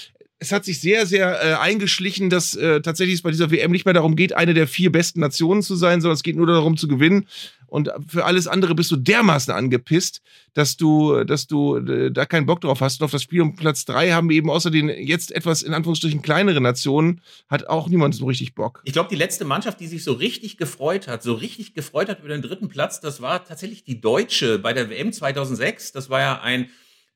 [0.40, 3.85] es hat sich sehr, sehr äh, eingeschlichen, dass äh, tatsächlich es bei dieser WM nicht
[3.85, 6.79] mehr darum geht, eine der vier besten Nationen zu sein, sondern es geht nur darum
[6.79, 7.29] zu gewinnen.
[7.66, 10.22] Und für alles andere bist du dermaßen angepisst,
[10.55, 13.00] dass du, dass du äh, da keinen Bock drauf hast.
[13.00, 16.22] Und auf das Spiel um Platz drei haben eben außer den jetzt etwas in Anführungsstrichen
[16.22, 18.81] kleinere Nationen, hat auch niemand so richtig Bock.
[18.85, 22.20] Ich glaube, die letzte Mannschaft, die sich so richtig gefreut hat, so richtig gefreut hat
[22.20, 25.92] über den dritten Platz, das war tatsächlich die Deutsche bei der WM 2006.
[25.92, 26.70] Das war ja ein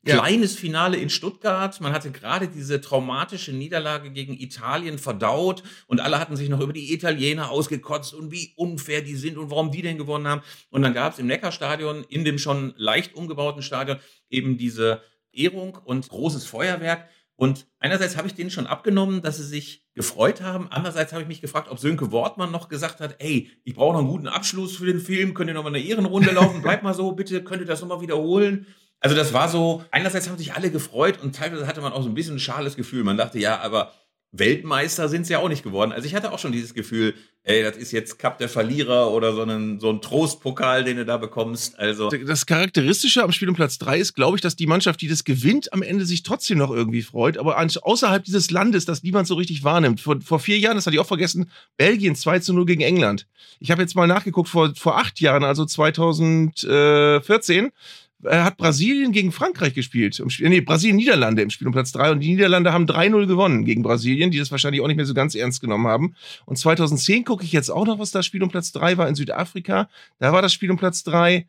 [0.04, 1.80] kleines Finale in Stuttgart.
[1.80, 6.72] Man hatte gerade diese traumatische Niederlage gegen Italien verdaut und alle hatten sich noch über
[6.72, 10.42] die Italiener ausgekotzt und wie unfair die sind und warum die denn gewonnen haben.
[10.70, 13.98] Und dann gab es im Neckarstadion, in dem schon leicht umgebauten Stadion,
[14.30, 17.08] eben diese Ehrung und großes Feuerwerk.
[17.36, 20.68] Und einerseits habe ich denen schon abgenommen, dass sie sich gefreut haben.
[20.70, 24.00] Andererseits habe ich mich gefragt, ob Sönke Wortmann noch gesagt hat, ey, ich brauche noch
[24.00, 26.94] einen guten Abschluss für den Film, könnt ihr noch mal eine Ehrenrunde laufen, bleibt mal
[26.94, 28.66] so, bitte, könnt ihr das noch mal wiederholen?
[29.04, 32.08] Also das war so, einerseits haben sich alle gefreut und teilweise hatte man auch so
[32.08, 33.04] ein bisschen ein schales Gefühl.
[33.04, 33.92] Man dachte, ja, aber
[34.32, 35.92] Weltmeister sind sie ja auch nicht geworden.
[35.92, 37.12] Also ich hatte auch schon dieses Gefühl,
[37.42, 41.04] ey, das ist jetzt Cup der Verlierer oder so ein, so ein Trostpokal, den du
[41.04, 41.78] da bekommst.
[41.78, 45.08] Also Das Charakteristische am Spiel um Platz 3 ist, glaube ich, dass die Mannschaft, die
[45.08, 49.28] das gewinnt, am Ende sich trotzdem noch irgendwie freut, aber außerhalb dieses Landes, das niemand
[49.28, 50.00] so richtig wahrnimmt.
[50.00, 53.26] Vor, vor vier Jahren, das hatte ich auch vergessen, Belgien 2 zu 0 gegen England.
[53.60, 57.70] Ich habe jetzt mal nachgeguckt, vor, vor acht Jahren, also 2014,
[58.22, 60.18] äh, hat Brasilien gegen Frankreich gespielt.
[60.20, 63.64] Im Spiel, nee, Brasilien-Niederlande im Spiel um Platz 3 und die Niederlande haben 3-0 gewonnen
[63.64, 66.14] gegen Brasilien, die das wahrscheinlich auch nicht mehr so ganz ernst genommen haben.
[66.46, 69.14] Und 2010 gucke ich jetzt auch noch, was das Spiel um Platz 3 war in
[69.14, 69.88] Südafrika.
[70.18, 71.46] Da war das Spiel um Platz 3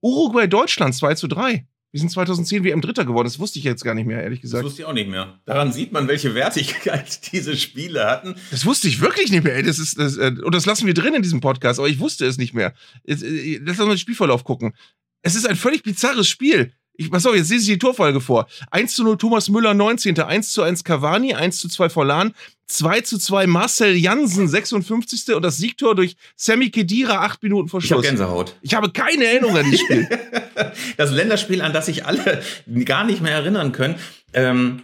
[0.00, 1.66] Uruguay-Deutschland 2 zu 3.
[1.90, 3.26] Wir sind 2010 WM Dritter geworden.
[3.26, 4.64] Das wusste ich jetzt gar nicht mehr, ehrlich das gesagt.
[4.64, 5.40] wusste ich auch nicht mehr.
[5.46, 8.34] Daran sieht man, welche Wertigkeit diese Spiele hatten.
[8.50, 9.54] Das wusste ich wirklich nicht mehr.
[9.54, 9.62] Ey.
[9.62, 12.26] Das ist, das, äh, und das lassen wir drin in diesem Podcast, aber ich wusste
[12.26, 12.74] es nicht mehr.
[13.04, 14.74] Jetzt, äh, Lass uns mal den Spielverlauf gucken.
[15.22, 16.72] Es ist ein völlig bizarres Spiel.
[17.00, 18.48] Ich, pass auf, jetzt lese ich die Torfolge vor.
[18.72, 20.18] 1 zu 0 Thomas Müller, 19.
[20.18, 22.34] 1 zu 1 Cavani, 1 zu 2 Forlan,
[22.66, 25.32] 2 zu 2 Marcel Jansen, 56.
[25.34, 28.10] und das Siegtor durch Sammy Kedira, 8 Minuten vor Ich habe Schluss.
[28.10, 28.56] Gänsehaut.
[28.62, 30.08] Ich habe keine Erinnerung an dieses Spiel.
[30.96, 32.42] Das Länderspiel, an das sich alle
[32.84, 33.94] gar nicht mehr erinnern können.
[34.32, 34.82] Ähm,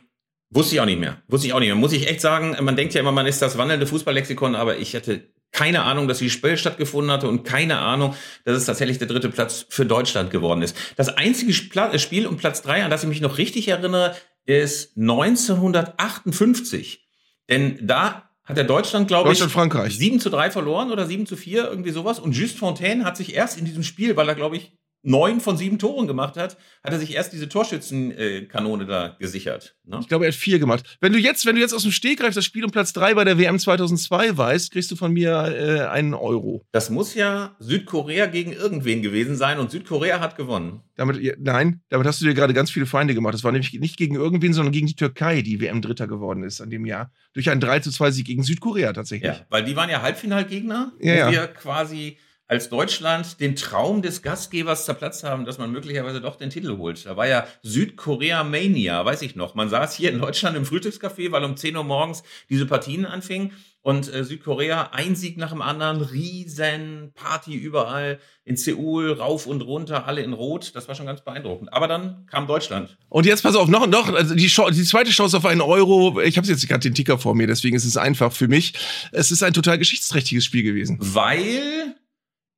[0.51, 1.21] wusste ich auch nicht mehr.
[1.27, 1.75] Wusste ich auch nicht mehr.
[1.75, 4.95] Muss ich echt sagen, man denkt ja immer, man ist das wandelnde Fußballlexikon, aber ich
[4.95, 8.15] hatte keine Ahnung, dass dieses Spiel stattgefunden hatte und keine Ahnung,
[8.45, 10.77] dass es tatsächlich der dritte Platz für Deutschland geworden ist.
[10.97, 14.15] Das einzige Spla- Spiel um Platz drei, an das ich mich noch richtig erinnere,
[14.45, 17.07] ist 1958.
[17.49, 19.97] Denn da hat der Deutschland, glaube ich, Deutschland, Frankreich.
[19.97, 22.19] 7 zu 3 verloren oder 7 zu 4, irgendwie sowas.
[22.19, 24.73] Und Just Fontaine hat sich erst in diesem Spiel, weil er, glaube ich,
[25.05, 29.77] neun von sieben Toren gemacht hat, hat er sich erst diese Torschützenkanone da gesichert.
[29.85, 29.99] Ne?
[30.01, 30.97] Ich glaube, er hat vier gemacht.
[31.01, 33.25] Wenn du jetzt, wenn du jetzt aus dem Stegreif das Spiel um Platz 3 bei
[33.25, 36.65] der WM 2002 weißt, kriegst du von mir äh, einen Euro.
[36.73, 40.81] Das muss ja Südkorea gegen irgendwen gewesen sein und Südkorea hat gewonnen.
[40.97, 43.35] Damit, nein, damit hast du dir gerade ganz viele Feinde gemacht.
[43.35, 46.61] Das war nämlich nicht gegen irgendwen, sondern gegen die Türkei, die WM Dritter geworden ist
[46.61, 47.13] an dem Jahr.
[47.35, 49.31] Durch einen 3 zu 2 Sieg gegen Südkorea tatsächlich.
[49.33, 51.31] Ja, weil die waren ja Halbfinalgegner, Ja, ja.
[51.33, 56.51] wir quasi als Deutschland den Traum des Gastgebers zerplatzt haben, dass man möglicherweise doch den
[56.51, 57.07] Titel holt.
[57.07, 59.55] Da war ja Südkorea Mania, weiß ich noch.
[59.55, 63.53] Man saß hier in Deutschland im Frühstückscafé, weil um 10 Uhr morgens diese Partien anfingen
[63.81, 69.63] und äh, Südkorea ein Sieg nach dem anderen, riesen Party überall in Seoul, rauf und
[69.63, 70.73] runter, alle in Rot.
[70.75, 71.73] Das war schon ganz beeindruckend.
[71.73, 72.97] Aber dann kam Deutschland.
[73.09, 76.21] Und jetzt pass auf, noch, noch, also die, die zweite Chance auf einen Euro.
[76.21, 78.75] Ich habe jetzt gerade den Ticker vor mir, deswegen ist es einfach für mich.
[79.13, 80.99] Es ist ein total geschichtsträchtiges Spiel gewesen.
[81.01, 81.95] Weil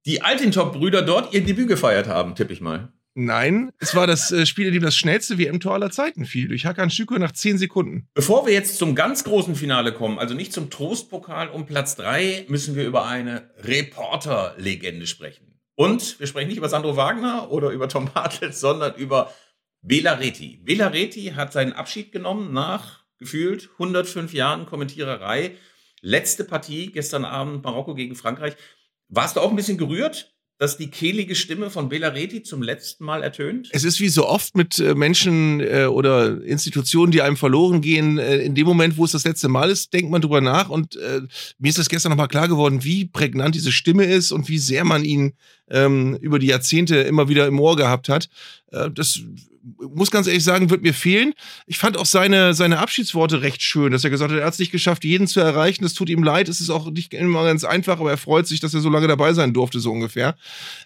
[0.07, 2.93] die Altintop-Brüder dort ihr Debüt gefeiert haben, tippe ich mal.
[3.19, 6.49] Nein, es war das äh, Spiel, in dem das schnellste WM-Tor aller Zeiten fiel.
[6.49, 8.09] Durch Hakan Şükür nach 10 Sekunden.
[8.13, 12.45] Bevor wir jetzt zum ganz großen Finale kommen, also nicht zum Trostpokal um Platz 3,
[12.49, 15.59] müssen wir über eine Reporter-Legende sprechen.
[15.77, 19.33] Und wir sprechen nicht über Sandro Wagner oder über Tom Bartels, sondern über
[19.81, 20.61] Bela Reti.
[20.63, 25.53] Bela Reti hat seinen Abschied genommen nach gefühlt 105 Jahren Kommentiererei.
[26.03, 28.57] Letzte Partie gestern Abend Marokko gegen Frankreich.
[29.09, 33.05] Warst du auch ein bisschen gerührt, dass die kehlige Stimme von Bela Reti zum letzten
[33.05, 33.69] Mal ertönt?
[33.73, 38.19] Es ist wie so oft mit äh, Menschen äh, oder Institutionen, die einem verloren gehen.
[38.19, 40.71] Äh, in dem Moment, wo es das letzte Mal ist, denkt man drüber nach.
[40.71, 41.21] Und äh,
[41.59, 44.85] mir ist das gestern nochmal klar geworden, wie prägnant diese Stimme ist und wie sehr
[44.85, 45.35] man ihn
[45.69, 48.31] ähm, über die Jahrzehnte immer wieder im Ohr gehabt hat.
[48.73, 49.21] Äh, das
[49.95, 51.35] muss ganz ehrlich sagen, wird mir fehlen.
[51.67, 54.59] Ich fand auch seine, seine Abschiedsworte recht schön, dass er gesagt hat, er hat es
[54.59, 55.85] nicht geschafft, jeden zu erreichen.
[55.85, 58.61] Es tut ihm leid, es ist auch nicht immer ganz einfach, aber er freut sich,
[58.61, 60.37] dass er so lange dabei sein durfte, so ungefähr.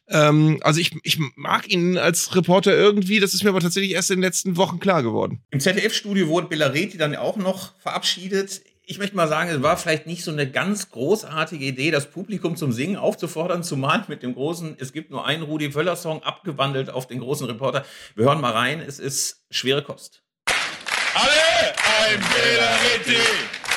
[0.09, 4.11] Ähm, also ich, ich mag ihn als Reporter irgendwie, das ist mir aber tatsächlich erst
[4.11, 5.43] in den letzten Wochen klar geworden.
[5.51, 8.63] Im ZDF-Studio wurde Bellareti dann auch noch verabschiedet.
[8.91, 12.57] Ich möchte mal sagen, es war vielleicht nicht so eine ganz großartige Idee, das Publikum
[12.57, 17.07] zum Singen aufzufordern, zumal mit dem großen, es gibt nur einen Rudi Völler-Song abgewandelt auf
[17.07, 17.85] den großen Reporter.
[18.17, 20.25] Wir hören mal rein, es ist schwere Kost.
[21.15, 21.73] Alle
[22.03, 23.70] ein Bellariti.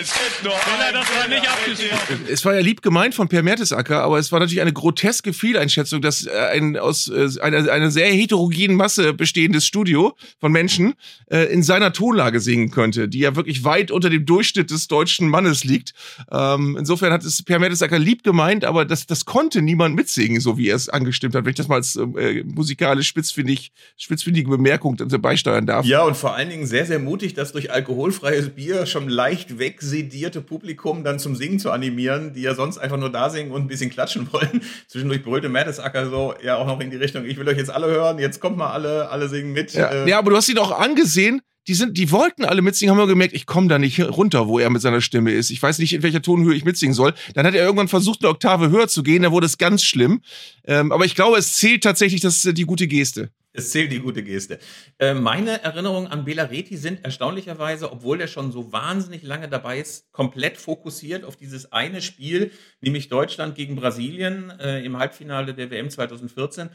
[0.00, 2.26] Es gibt nur ein das war nicht abgesprochen.
[2.28, 6.00] Es war ja lieb gemeint von Per Mertesacker, aber es war natürlich eine groteske Fehleinschätzung,
[6.00, 10.94] dass äh, ein aus äh, einer, einer sehr heterogenen Masse bestehendes Studio von Menschen
[11.30, 15.28] äh, in seiner Tonlage singen könnte, die ja wirklich weit unter dem Durchschnitt des deutschen
[15.28, 15.92] Mannes liegt.
[16.30, 20.56] Ähm, insofern hat es Per Mertesacker lieb gemeint, aber das, das konnte niemand mitsingen, so
[20.56, 24.96] wie er es angestimmt hat, wenn ich das mal als äh, musikalisch spitzfindig, spitzfindige Bemerkung
[24.96, 25.84] beisteuern darf.
[25.86, 30.40] Ja, und vor allen Dingen sehr, sehr mutig, das durch alkoholfreies Bier schon leicht wegsedierte
[30.40, 33.68] Publikum dann zum Singen zu animieren, die ja sonst einfach nur da singen und ein
[33.68, 34.62] bisschen klatschen wollen.
[34.86, 37.86] Zwischendurch brüllte Mertesacker so, ja, auch noch in die Richtung, ich will euch jetzt alle
[37.86, 39.72] hören, jetzt kommt mal alle, alle singen mit.
[39.72, 41.40] Ja, Äh, ja, aber du hast ihn auch angesehen.
[41.68, 44.58] Die sind, die wollten alle mitsingen, haben nur gemerkt, ich komme da nicht runter, wo
[44.58, 45.50] er mit seiner Stimme ist.
[45.50, 47.14] Ich weiß nicht, in welcher Tonhöhe ich mitsingen soll.
[47.34, 50.22] Dann hat er irgendwann versucht, eine Oktave höher zu gehen, da wurde es ganz schlimm.
[50.64, 53.30] Ähm, aber ich glaube, es zählt tatsächlich das, die gute Geste.
[53.54, 54.58] Es zählt die gute Geste.
[54.98, 60.10] Äh, meine Erinnerungen an Belareti sind erstaunlicherweise, obwohl der schon so wahnsinnig lange dabei ist,
[60.12, 65.90] komplett fokussiert auf dieses eine Spiel, nämlich Deutschland gegen Brasilien äh, im Halbfinale der WM
[65.90, 66.70] 2014,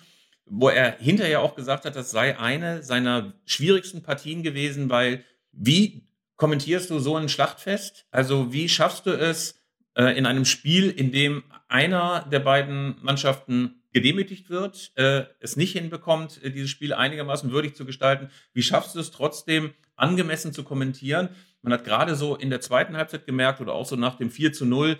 [0.45, 6.07] wo er hinterher auch gesagt hat, das sei eine seiner schwierigsten Partien gewesen, weil wie
[6.35, 8.05] kommentierst du so ein Schlachtfest?
[8.11, 9.59] Also wie schaffst du es
[9.95, 15.73] äh, in einem Spiel, in dem einer der beiden Mannschaften gedemütigt wird, äh, es nicht
[15.73, 18.29] hinbekommt, äh, dieses Spiel einigermaßen würdig zu gestalten.
[18.53, 21.29] Wie schaffst du es trotzdem angemessen zu kommentieren?
[21.61, 24.53] Man hat gerade so in der zweiten Halbzeit gemerkt oder auch so nach dem 4
[24.53, 24.97] zu 0,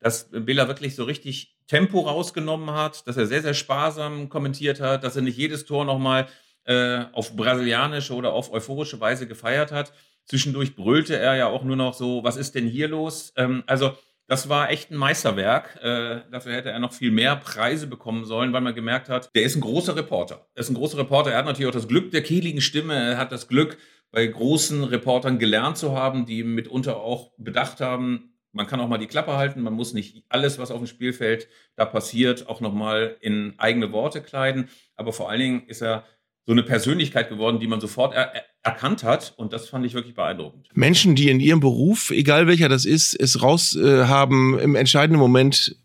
[0.00, 5.04] dass Bela wirklich so richtig Tempo rausgenommen hat, dass er sehr, sehr sparsam kommentiert hat,
[5.04, 6.26] dass er nicht jedes Tor nochmal
[6.64, 9.92] äh, auf brasilianische oder auf euphorische Weise gefeiert hat.
[10.24, 13.32] Zwischendurch brüllte er ja auch nur noch so, was ist denn hier los?
[13.36, 13.96] Ähm, also
[14.30, 15.80] das war echt ein Meisterwerk.
[15.82, 19.42] Äh, dafür hätte er noch viel mehr Preise bekommen sollen, weil man gemerkt hat, der
[19.42, 20.46] ist ein großer Reporter.
[20.54, 21.32] Er ist ein großer Reporter.
[21.32, 22.94] Er hat natürlich auch das Glück der kehligen Stimme.
[22.94, 23.76] Er hat das Glück,
[24.12, 28.98] bei großen Reportern gelernt zu haben, die mitunter auch bedacht haben, man kann auch mal
[28.98, 29.62] die Klappe halten.
[29.62, 34.22] Man muss nicht alles, was auf dem Spielfeld da passiert, auch nochmal in eigene Worte
[34.22, 34.68] kleiden.
[34.96, 36.04] Aber vor allen Dingen ist er
[36.46, 39.34] so eine Persönlichkeit geworden, die man sofort er erkannt hat.
[39.36, 40.68] Und das fand ich wirklich beeindruckend.
[40.74, 45.20] Menschen, die in ihrem Beruf, egal welcher das ist, es raus äh, haben, im entscheidenden
[45.20, 45.76] Moment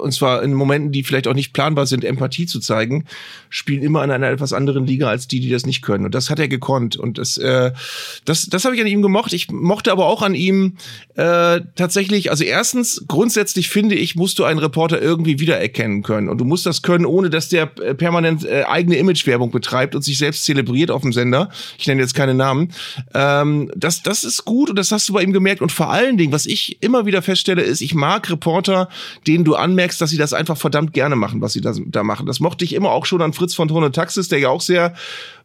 [0.00, 3.04] und zwar in Momenten, die vielleicht auch nicht planbar sind, Empathie zu zeigen,
[3.48, 6.04] spielen immer in einer etwas anderen Liga als die, die das nicht können.
[6.04, 6.96] Und das hat er gekonnt.
[6.96, 7.72] Und das, äh,
[8.24, 9.32] das, das habe ich an ihm gemocht.
[9.32, 10.76] Ich mochte aber auch an ihm
[11.14, 16.28] äh, tatsächlich, also erstens, grundsätzlich finde ich, musst du einen Reporter irgendwie wiedererkennen können.
[16.28, 20.02] Und du musst das können, ohne dass der äh, permanent äh, eigene Imagewerbung betreibt und
[20.02, 21.50] sich selbst zelebriert auf dem Sender.
[21.78, 22.72] Ich nenne jetzt keine Namen.
[23.14, 25.62] Ähm, das, das ist gut und das hast du bei ihm gemerkt.
[25.62, 28.88] Und vor allen Dingen, was ich immer wieder feststelle, ist, ich mag Reporter,
[29.26, 32.26] denen du anmerkst, dass sie das einfach verdammt gerne machen, was sie da, da machen.
[32.26, 34.94] Das mochte ich immer auch schon an Fritz von Tone Taxis, der ja auch sehr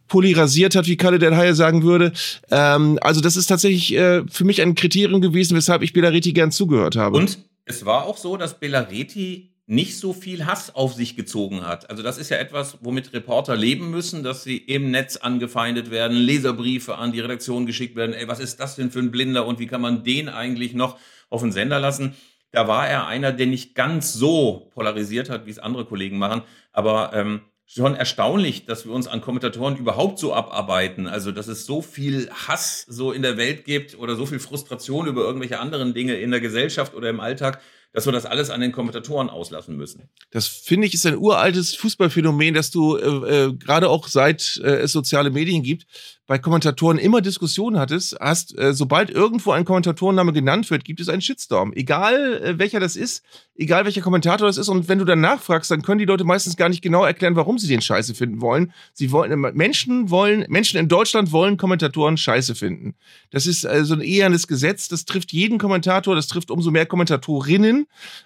[0.08, 2.12] polyrasiert hat, wie Kalle Del Haie sagen würde.
[2.52, 6.52] Ähm, also das ist tatsächlich äh, für mich ein Kriterium gewesen, weshalb ich Belareti gern
[6.52, 7.18] zugehört habe.
[7.18, 11.90] Und es war auch so, dass Belareti nicht so viel Hass auf sich gezogen hat.
[11.90, 16.18] Also das ist ja etwas, womit Reporter leben müssen, dass sie im Netz angefeindet werden,
[16.18, 18.14] Leserbriefe an die Redaktion geschickt werden.
[18.14, 20.98] Ey, was ist das denn für ein Blinder und wie kann man den eigentlich noch
[21.30, 22.16] auf den Sender lassen?
[22.52, 26.42] Da war er einer, der nicht ganz so polarisiert hat, wie es andere Kollegen machen.
[26.74, 31.08] Aber ähm, schon erstaunlich, dass wir uns an Kommentatoren überhaupt so abarbeiten.
[31.08, 35.08] Also, dass es so viel Hass so in der Welt gibt oder so viel Frustration
[35.08, 37.62] über irgendwelche anderen Dinge in der Gesellschaft oder im Alltag,
[37.94, 40.10] dass wir das alles an den Kommentatoren auslassen müssen.
[40.32, 44.78] Das finde ich ist ein uraltes Fußballphänomen, dass du äh, äh, gerade auch seit äh,
[44.78, 45.86] es soziale Medien gibt,
[46.32, 51.10] bei Kommentatoren immer Diskussionen hattest, hast, äh, sobald irgendwo ein Kommentatorenname genannt wird, gibt es
[51.10, 51.74] einen Shitstorm.
[51.74, 54.70] Egal äh, welcher das ist, egal welcher Kommentator das ist.
[54.70, 57.58] Und wenn du dann nachfragst, dann können die Leute meistens gar nicht genau erklären, warum
[57.58, 58.72] sie den Scheiße finden wollen.
[58.94, 62.96] Sie wollen, Menschen wollen, Menschen in Deutschland wollen Kommentatoren Scheiße finden.
[63.32, 64.88] Das ist also ein ehernes Gesetz.
[64.88, 67.81] Das trifft jeden Kommentator, das trifft umso mehr Kommentatorinnen,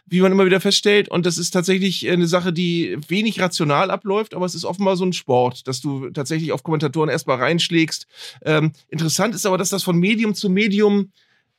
[0.06, 1.10] wie man immer wieder feststellt.
[1.10, 5.06] Und das ist tatsächlich eine Sache, die wenig rational abläuft, aber es ist offenbar so
[5.06, 8.08] ein Sport, dass du tatsächlich auf Kommentatoren erstmal reinschlägst.
[8.44, 11.12] Ähm, interessant ist aber, dass das von Medium zu Medium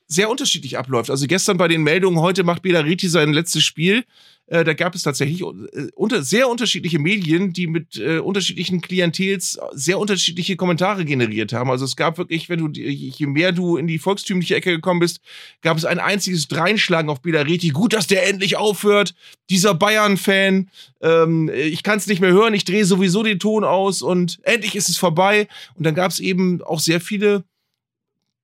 [0.07, 1.11] sehr unterschiedlich abläuft.
[1.11, 4.05] Also gestern bei den Meldungen, heute macht Bela Reti sein letztes Spiel.
[4.49, 9.59] Äh, da gab es tatsächlich äh, unter, sehr unterschiedliche Medien, die mit äh, unterschiedlichen Klientels
[9.73, 11.71] sehr unterschiedliche Kommentare generiert haben.
[11.71, 15.21] Also es gab wirklich, wenn du, je mehr du in die volkstümliche Ecke gekommen bist,
[15.62, 17.71] gab es ein einziges Dreinschlagen auf Bela Reti.
[17.71, 19.14] Gut, dass der endlich aufhört.
[19.51, 20.71] Dieser Bayern-Fan.
[21.01, 22.55] Ähm, ich kann es nicht mehr hören.
[22.55, 25.49] Ich drehe sowieso den Ton aus und endlich ist es vorbei.
[25.75, 27.45] Und dann gab es eben auch sehr viele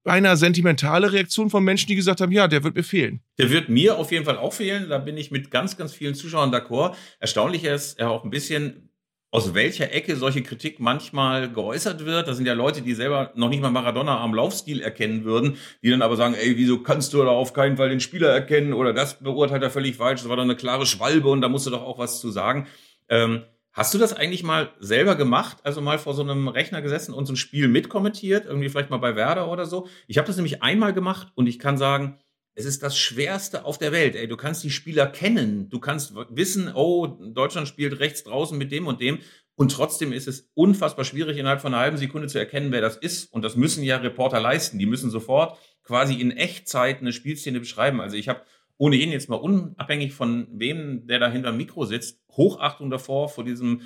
[0.05, 3.21] beinahe sentimentale Reaktion von Menschen, die gesagt haben, ja, der wird mir fehlen.
[3.39, 4.89] Der wird mir auf jeden Fall auch fehlen.
[4.89, 6.95] Da bin ich mit ganz, ganz vielen Zuschauern d'accord.
[7.21, 8.91] Erstaunlich ist ja auch ein bisschen,
[9.33, 12.29] aus welcher Ecke solche Kritik manchmal geäußert wird.
[12.29, 15.91] Das sind ja Leute, die selber noch nicht mal Maradona am Laufstil erkennen würden, die
[15.91, 18.93] dann aber sagen, ey, wieso kannst du da auf keinen Fall den Spieler erkennen oder
[18.93, 21.71] das beurteilt er völlig falsch, das war doch eine klare Schwalbe und da musst du
[21.71, 22.67] doch auch was zu sagen.
[23.09, 25.59] Ähm, Hast du das eigentlich mal selber gemacht?
[25.63, 28.45] Also mal vor so einem Rechner gesessen und so ein Spiel mitkommentiert?
[28.45, 29.89] Irgendwie vielleicht mal bei Werder oder so?
[30.07, 32.19] Ich habe das nämlich einmal gemacht und ich kann sagen,
[32.55, 34.15] es ist das Schwerste auf der Welt.
[34.15, 35.71] Ey, du kannst die Spieler kennen.
[35.71, 39.21] Du kannst wissen, oh, Deutschland spielt rechts draußen mit dem und dem.
[39.55, 42.97] Und trotzdem ist es unfassbar schwierig, innerhalb von einer halben Sekunde zu erkennen, wer das
[42.97, 43.33] ist.
[43.33, 44.79] Und das müssen ja Reporter leisten.
[44.79, 48.03] Die müssen sofort quasi in Echtzeit eine Spielszene beschreiben.
[48.03, 48.43] Also ich habe
[48.77, 53.45] ohnehin jetzt mal unabhängig von wem, der da hinter dem Mikro sitzt, Hochachtung davor, vor
[53.45, 53.83] diesem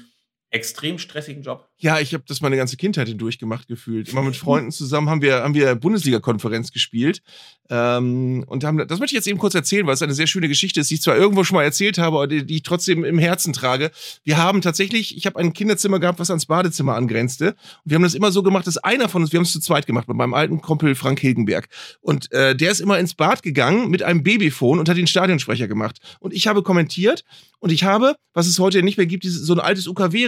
[0.50, 1.68] extrem stressigen Job.
[1.78, 4.08] Ja, ich habe das meine ganze Kindheit hindurch gemacht gefühlt.
[4.08, 7.20] Immer mit Freunden zusammen haben wir haben wir Bundesliga-Konferenz gespielt
[7.68, 10.48] ähm, und haben das möchte ich jetzt eben kurz erzählen, weil es eine sehr schöne
[10.48, 13.04] Geschichte ist, die ich zwar irgendwo schon mal erzählt habe, aber die, die ich trotzdem
[13.04, 13.90] im Herzen trage.
[14.24, 17.48] Wir haben tatsächlich, ich habe ein Kinderzimmer gehabt, was ans Badezimmer angrenzte.
[17.48, 19.60] Und wir haben das immer so gemacht, dass einer von uns, wir haben es zu
[19.60, 21.68] zweit gemacht mit meinem alten Kumpel Frank Hilgenberg
[22.00, 25.68] und äh, der ist immer ins Bad gegangen mit einem Babyphone und hat den Stadionsprecher
[25.68, 25.98] gemacht.
[26.20, 27.24] Und ich habe kommentiert
[27.58, 29.86] und ich habe, was es heute nicht mehr gibt, so ein altes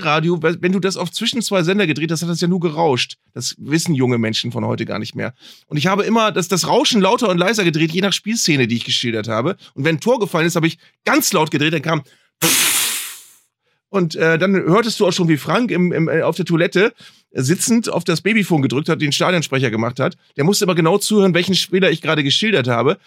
[0.08, 3.16] UKW-Radio, wenn du das auf zwischen zwei Sender gedreht hast, hat das ja nur gerauscht.
[3.34, 5.34] Das wissen junge Menschen von heute gar nicht mehr.
[5.66, 8.76] Und ich habe immer das, das Rauschen lauter und leiser gedreht, je nach Spielszene, die
[8.76, 9.56] ich geschildert habe.
[9.74, 12.02] Und wenn ein Tor gefallen ist, habe ich ganz laut gedreht, dann kam
[13.90, 16.92] und äh, dann hörtest du auch schon, wie Frank im, im, auf der Toilette
[17.32, 20.16] sitzend auf das Babyphone gedrückt hat, den Stadionsprecher gemacht hat.
[20.36, 22.98] Der musste aber genau zuhören, welchen Spieler ich gerade geschildert habe.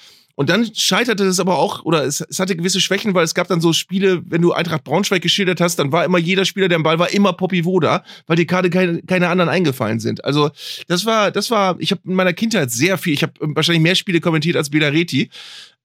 [0.41, 3.47] Und dann scheiterte es aber auch, oder es, es, hatte gewisse Schwächen, weil es gab
[3.47, 6.77] dann so Spiele, wenn du Eintracht Braunschweig geschildert hast, dann war immer jeder Spieler, der
[6.77, 10.25] im Ball war, immer Poppy Woda, weil die gerade keine, keine anderen eingefallen sind.
[10.25, 10.49] Also
[10.87, 13.93] das war, das war, ich habe in meiner Kindheit sehr viel, ich habe wahrscheinlich mehr
[13.93, 15.29] Spiele kommentiert als Belareti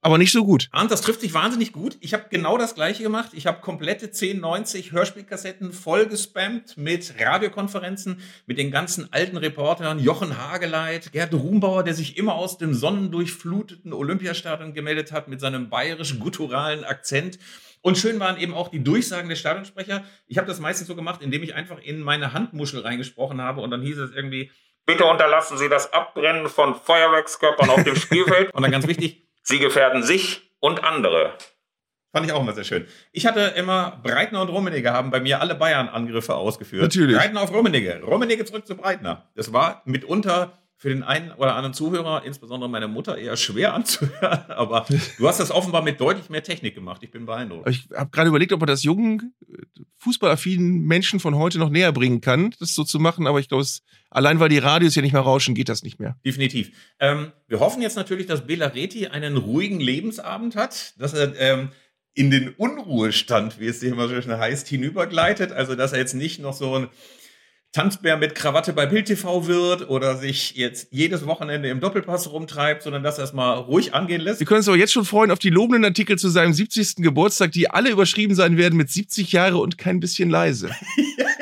[0.03, 0.69] aber nicht so gut.
[0.73, 1.97] Und das trifft sich wahnsinnig gut.
[2.01, 3.31] Ich habe genau das gleiche gemacht.
[3.33, 10.39] Ich habe komplette 1090 Hörspielkassetten voll gespammt mit Radiokonferenzen, mit den ganzen alten Reportern, Jochen
[10.39, 16.85] Hageleit, Gerd Rumbauer, der sich immer aus dem sonnendurchfluteten Olympiastadion gemeldet hat mit seinem bayerisch-gutturalen
[16.85, 17.39] Akzent.
[17.81, 20.05] Und schön waren eben auch die Durchsagen der Stadionsprecher.
[20.27, 23.71] Ich habe das meistens so gemacht, indem ich einfach in meine Handmuschel reingesprochen habe und
[23.71, 24.51] dann hieß es irgendwie,
[24.87, 28.51] bitte unterlassen Sie das Abbrennen von Feuerwerkskörpern auf dem Spielfeld.
[28.55, 31.35] Und dann ganz wichtig, Sie gefährden sich und andere.
[32.13, 32.85] Fand ich auch immer sehr schön.
[33.13, 36.83] Ich hatte immer Breitner und Rummenigge haben bei mir alle Bayern-Angriffe ausgeführt.
[36.83, 37.17] Natürlich.
[37.17, 38.03] Breitner auf Rummenigge.
[38.03, 39.31] Rummenigge zurück zu Breitner.
[39.37, 44.51] Das war mitunter für den einen oder anderen Zuhörer, insbesondere meine Mutter, eher schwer anzuhören.
[44.51, 44.85] Aber
[45.17, 47.05] du hast das offenbar mit deutlich mehr Technik gemacht.
[47.05, 47.69] Ich bin beeindruckt.
[47.69, 49.33] Ich habe gerade überlegt, ob man das jungen,
[50.07, 53.27] fußballaffinen Menschen von heute noch näher bringen kann, das so zu machen.
[53.27, 53.67] Aber ich glaube,
[54.09, 56.17] allein weil die Radios ja nicht mehr rauschen, geht das nicht mehr.
[56.25, 56.71] Definitiv.
[57.01, 61.71] Ähm, wir hoffen jetzt natürlich, dass Belareti einen ruhigen Lebensabend hat, dass er ähm,
[62.15, 65.51] in den Unruhestand, wie es hier immer so schön heißt, hinübergleitet.
[65.51, 66.89] Also, dass er jetzt nicht noch so ein
[67.77, 72.83] Tanzbär mit Krawatte bei Bild TV wird oder sich jetzt jedes Wochenende im Doppelpass rumtreibt,
[72.83, 74.41] sondern dass er es mal ruhig angehen lässt.
[74.41, 76.97] Wir können uns aber jetzt schon freuen auf die lobenden Artikel zu seinem 70.
[77.03, 80.71] Geburtstag, die alle überschrieben sein werden mit 70 Jahre und kein bisschen leise.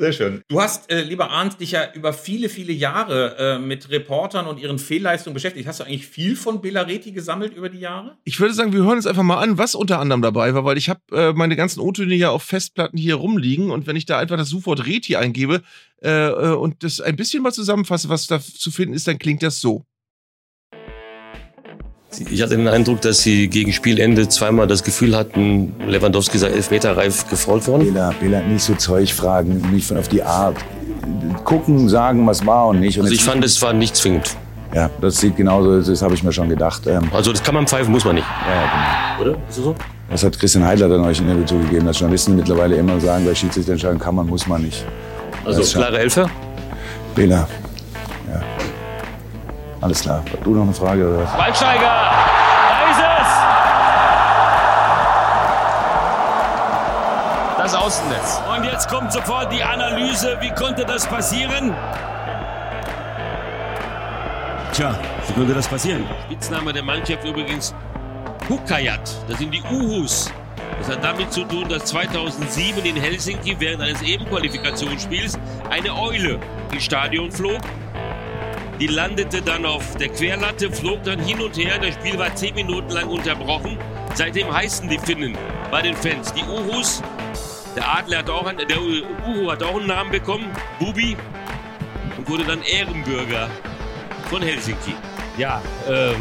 [0.00, 0.42] Sehr schön.
[0.46, 4.60] Du hast, äh, lieber Arndt, dich ja über viele, viele Jahre äh, mit Reportern und
[4.60, 5.66] ihren Fehlleistungen beschäftigt.
[5.66, 8.16] Hast du eigentlich viel von Belareti gesammelt über die Jahre?
[8.22, 10.78] Ich würde sagen, wir hören uns einfach mal an, was unter anderem dabei war, weil
[10.78, 14.18] ich habe äh, meine ganzen O-Töne ja auf Festplatten hier rumliegen und wenn ich da
[14.18, 15.62] einfach das Suchwort Reti eingebe
[16.00, 19.42] äh, äh, und das ein bisschen mal zusammenfasse, was da zu finden ist, dann klingt
[19.42, 19.84] das so.
[22.30, 27.28] Ich hatte den Eindruck, dass sie gegen Spielende zweimal das Gefühl hatten, Lewandowski sei elfmeterreif
[27.28, 27.92] gefault worden.
[27.92, 30.56] Bela, Bela, nicht so Zeug fragen, nicht von auf die Art.
[31.44, 32.98] Gucken, sagen, was war und nicht.
[32.98, 34.36] Und Also ich fand, es war nicht zwingend.
[34.74, 36.86] Ja, das sieht genauso, das habe ich mir schon gedacht.
[36.86, 38.26] Ähm, Also das kann man pfeifen, muss man nicht.
[38.26, 39.30] ja, ja, Oder?
[39.48, 39.72] Ist das so?
[39.72, 39.84] genau.
[40.10, 43.34] Das hat Christian Heidler dann euch in Interview zugegeben, dass Journalisten mittlerweile immer sagen, bei
[43.34, 44.84] Schiedsrichter entscheiden kann man, muss man nicht.
[45.44, 46.30] Also klare Elfer?
[47.14, 47.46] Bela.
[49.80, 50.24] Alles klar.
[50.42, 51.38] Du noch eine Frage oder was?
[51.38, 52.10] Waldsteiger!
[52.68, 53.28] Da ist es!
[57.58, 58.40] Das Außennetz.
[58.56, 60.36] Und jetzt kommt sofort die Analyse.
[60.40, 61.74] Wie konnte das passieren?
[64.72, 66.04] Tja, wie konnte das passieren?
[66.26, 67.74] Spitzname der Mannschaft übrigens
[68.48, 69.10] Hukayat.
[69.28, 70.32] Das sind die Uhus.
[70.78, 75.38] Das hat damit zu tun, dass 2007 in Helsinki während eines EM-Qualifikationsspiels
[75.70, 76.38] eine Eule
[76.72, 77.60] ins Stadion flog
[78.80, 81.78] die landete dann auf der Querlatte, flog dann hin und her.
[81.80, 83.76] Das Spiel war zehn Minuten lang unterbrochen.
[84.14, 85.36] Seitdem heißen die Finnen
[85.70, 87.02] bei den Fans die Uhus.
[87.76, 91.16] Der Adler hat auch einen, der Uhu hat auch einen Namen bekommen, Bubi,
[92.16, 93.48] und wurde dann Ehrenbürger
[94.30, 94.94] von Helsinki.
[95.36, 96.16] Ja, ähm,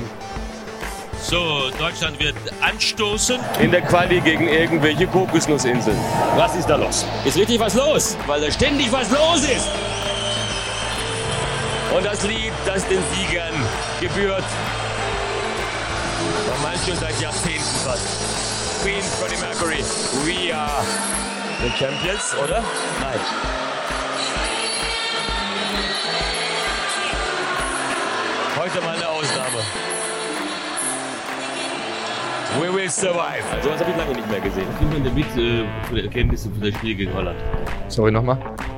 [1.19, 3.39] so, Deutschland wird anstoßen.
[3.59, 5.97] in der Quali gegen irgendwelche Kokosnussinseln.
[6.35, 7.05] Was ist da los?
[7.25, 9.67] Ist richtig was los, weil da ständig was los ist.
[11.95, 12.36] Und das Lied,
[12.67, 13.53] das den Siegern
[14.01, 14.43] gebührt.
[16.49, 18.83] Von manchen seit Jahrzehnten fast.
[18.83, 19.83] Queen Freddie Mercury.
[20.25, 20.83] We are
[21.63, 22.61] the Champions, oder?
[22.99, 23.19] Nein.
[28.57, 29.63] Heute mal eine Ausnahme.
[32.59, 33.43] We will survive.
[33.61, 34.67] So was habe ich lange nicht mehr gesehen.
[34.79, 37.39] Nimmt man denn mit äh, für die Erkenntnisse für das Spiel gegen Holland?
[37.87, 38.37] Sorry nochmal.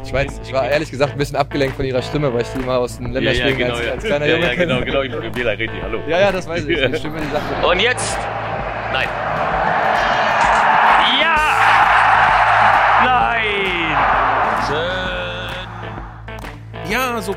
[0.10, 2.48] Ich war, jetzt, ich war ehrlich gesagt ein bisschen abgelenkt von ihrer Stimme, weil ich
[2.48, 3.92] die immer aus den Länderspielen genau, als, ja.
[3.92, 4.86] als kleiner ja, Junge ja, genau, kenne.
[4.86, 5.02] genau.
[5.04, 6.00] Ich bin Bela Reti, hallo.
[6.08, 6.82] Ja, ja, das weiß ich.
[6.82, 7.64] Die Stimme, die sagt.
[7.64, 8.18] Und jetzt?
[8.92, 9.08] Nein.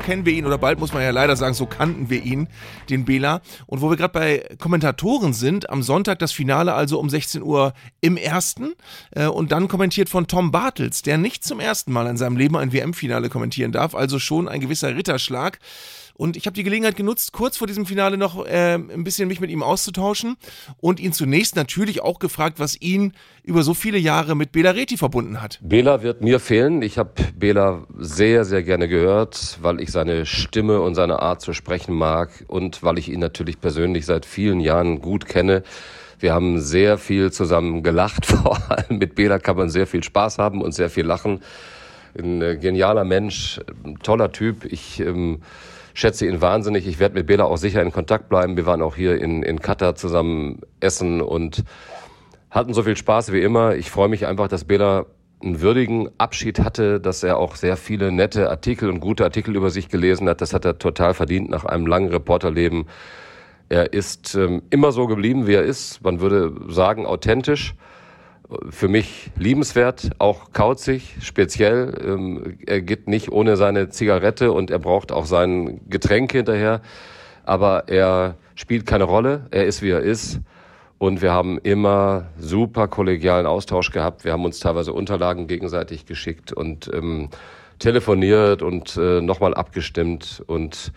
[0.03, 2.47] Kennen wir ihn oder bald muss man ja leider sagen, so kannten wir ihn,
[2.89, 3.41] den Bela.
[3.65, 7.73] Und wo wir gerade bei Kommentatoren sind, am Sonntag das Finale also um 16 Uhr
[8.01, 8.73] im ersten
[9.11, 12.55] äh, und dann kommentiert von Tom Bartels, der nicht zum ersten Mal in seinem Leben
[12.55, 15.59] ein WM-Finale kommentieren darf, also schon ein gewisser Ritterschlag.
[16.15, 19.39] Und ich habe die Gelegenheit genutzt, kurz vor diesem Finale noch äh, ein bisschen mich
[19.39, 20.37] mit ihm auszutauschen
[20.77, 24.95] und ihn zunächst natürlich auch gefragt, was ihn über so viele Jahre mit Bela Reti
[24.97, 25.59] verbunden hat.
[25.61, 26.83] Bela wird mir fehlen.
[26.83, 31.53] Ich habe Bela sehr, sehr gerne gehört, weil ich seine Stimme und seine Art zu
[31.53, 35.63] sprechen mag und weil ich ihn natürlich persönlich seit vielen Jahren gut kenne.
[36.19, 38.25] Wir haben sehr viel zusammen gelacht.
[38.27, 41.41] Vor allem mit Bela kann man sehr viel Spaß haben und sehr viel lachen.
[42.17, 44.63] Ein äh, genialer Mensch, ein toller Typ.
[44.65, 45.41] Ich ähm,
[45.93, 46.87] schätze ihn wahnsinnig.
[46.87, 48.57] Ich werde mit Bela auch sicher in Kontakt bleiben.
[48.57, 51.63] Wir waren auch hier in, in Katar zusammen essen und
[52.49, 53.75] hatten so viel Spaß wie immer.
[53.75, 55.05] Ich freue mich einfach, dass Bela
[55.43, 59.69] einen würdigen Abschied hatte, dass er auch sehr viele nette Artikel und gute Artikel über
[59.69, 60.41] sich gelesen hat.
[60.41, 62.85] Das hat er total verdient nach einem langen Reporterleben.
[63.69, 66.03] Er ist ähm, immer so geblieben, wie er ist.
[66.03, 67.75] Man würde sagen, authentisch
[68.69, 71.93] für mich liebenswert, auch kauzig, speziell.
[72.05, 76.81] Ähm, er geht nicht ohne seine Zigarette und er braucht auch sein Getränk hinterher.
[77.43, 79.47] Aber er spielt keine Rolle.
[79.51, 80.39] Er ist, wie er ist.
[80.97, 84.23] Und wir haben immer super kollegialen Austausch gehabt.
[84.23, 87.29] Wir haben uns teilweise Unterlagen gegenseitig geschickt und ähm,
[87.79, 90.93] telefoniert und äh, nochmal abgestimmt und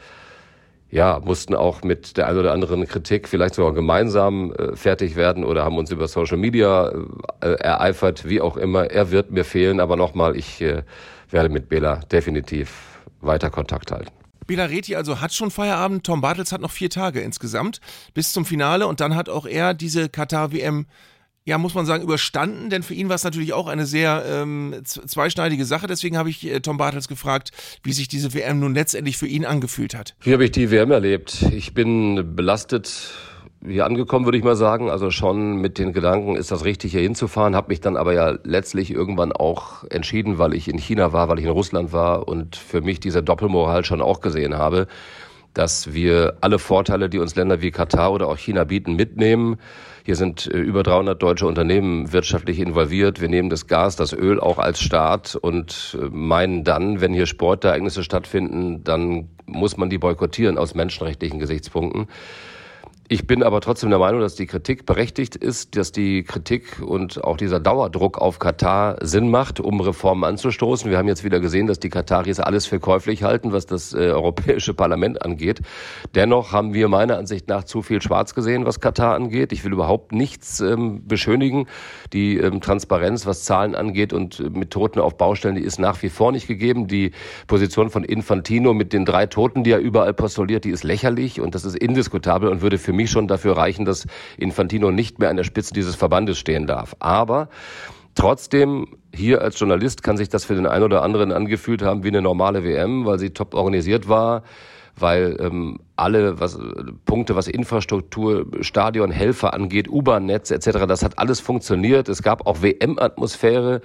[0.90, 5.44] ja, mussten auch mit der einen oder anderen Kritik vielleicht sogar gemeinsam äh, fertig werden
[5.44, 6.92] oder haben uns über Social Media
[7.40, 8.90] äh, ereifert, wie auch immer.
[8.90, 10.82] Er wird mir fehlen, aber nochmal, ich äh,
[11.30, 14.12] werde mit Bela definitiv weiter Kontakt halten.
[14.46, 17.80] Bela Reti also hat schon Feierabend, Tom Bartels hat noch vier Tage insgesamt
[18.14, 20.86] bis zum Finale und dann hat auch er diese Katar-WM
[21.46, 24.74] ja, muss man sagen, überstanden, denn für ihn war es natürlich auch eine sehr ähm,
[24.84, 25.86] zweischneidige Sache.
[25.86, 27.52] Deswegen habe ich äh, Tom Bartels gefragt,
[27.84, 30.16] wie sich diese WM nun letztendlich für ihn angefühlt hat.
[30.22, 31.42] Wie habe ich die WM erlebt?
[31.52, 33.12] Ich bin belastet
[33.64, 34.90] hier angekommen, würde ich mal sagen.
[34.90, 37.54] Also schon mit den Gedanken, ist das richtig, hier hinzufahren.
[37.54, 41.38] Habe mich dann aber ja letztlich irgendwann auch entschieden, weil ich in China war, weil
[41.38, 44.88] ich in Russland war und für mich diese Doppelmoral schon auch gesehen habe,
[45.54, 49.58] dass wir alle Vorteile, die uns Länder wie Katar oder auch China bieten, mitnehmen
[50.06, 53.20] hier sind äh, über 300 deutsche Unternehmen wirtschaftlich involviert.
[53.20, 57.26] Wir nehmen das Gas, das Öl auch als Staat und äh, meinen dann, wenn hier
[57.26, 62.06] Sportereignisse stattfinden, dann muss man die boykottieren aus menschenrechtlichen Gesichtspunkten.
[63.08, 67.22] Ich bin aber trotzdem der Meinung, dass die Kritik berechtigt ist, dass die Kritik und
[67.22, 70.90] auch dieser Dauerdruck auf Katar Sinn macht, um Reformen anzustoßen.
[70.90, 73.98] Wir haben jetzt wieder gesehen, dass die Kataris alles für käuflich halten, was das äh,
[73.98, 75.60] Europäische Parlament angeht.
[76.16, 79.52] Dennoch haben wir meiner Ansicht nach zu viel schwarz gesehen, was Katar angeht.
[79.52, 81.68] Ich will überhaupt nichts ähm, beschönigen.
[82.12, 86.02] Die ähm, Transparenz, was Zahlen angeht und äh, mit Toten auf Baustellen, die ist nach
[86.02, 86.88] wie vor nicht gegeben.
[86.88, 87.12] Die
[87.46, 91.54] Position von Infantino mit den drei Toten, die er überall postuliert, die ist lächerlich und
[91.54, 94.06] das ist indiskutabel und würde für mich schon dafür reichen, dass
[94.38, 96.96] Infantino nicht mehr an der Spitze dieses Verbandes stehen darf.
[96.98, 97.48] Aber
[98.16, 102.08] Trotzdem, hier als Journalist kann sich das für den einen oder anderen angefühlt haben wie
[102.08, 104.42] eine normale WM, weil sie top organisiert war,
[104.98, 106.58] weil ähm, alle was,
[107.04, 112.08] Punkte, was Infrastruktur, Stadion, Helfer angeht, U-Bahn-Netz etc., das hat alles funktioniert.
[112.08, 113.82] Es gab auch WM-Atmosphäre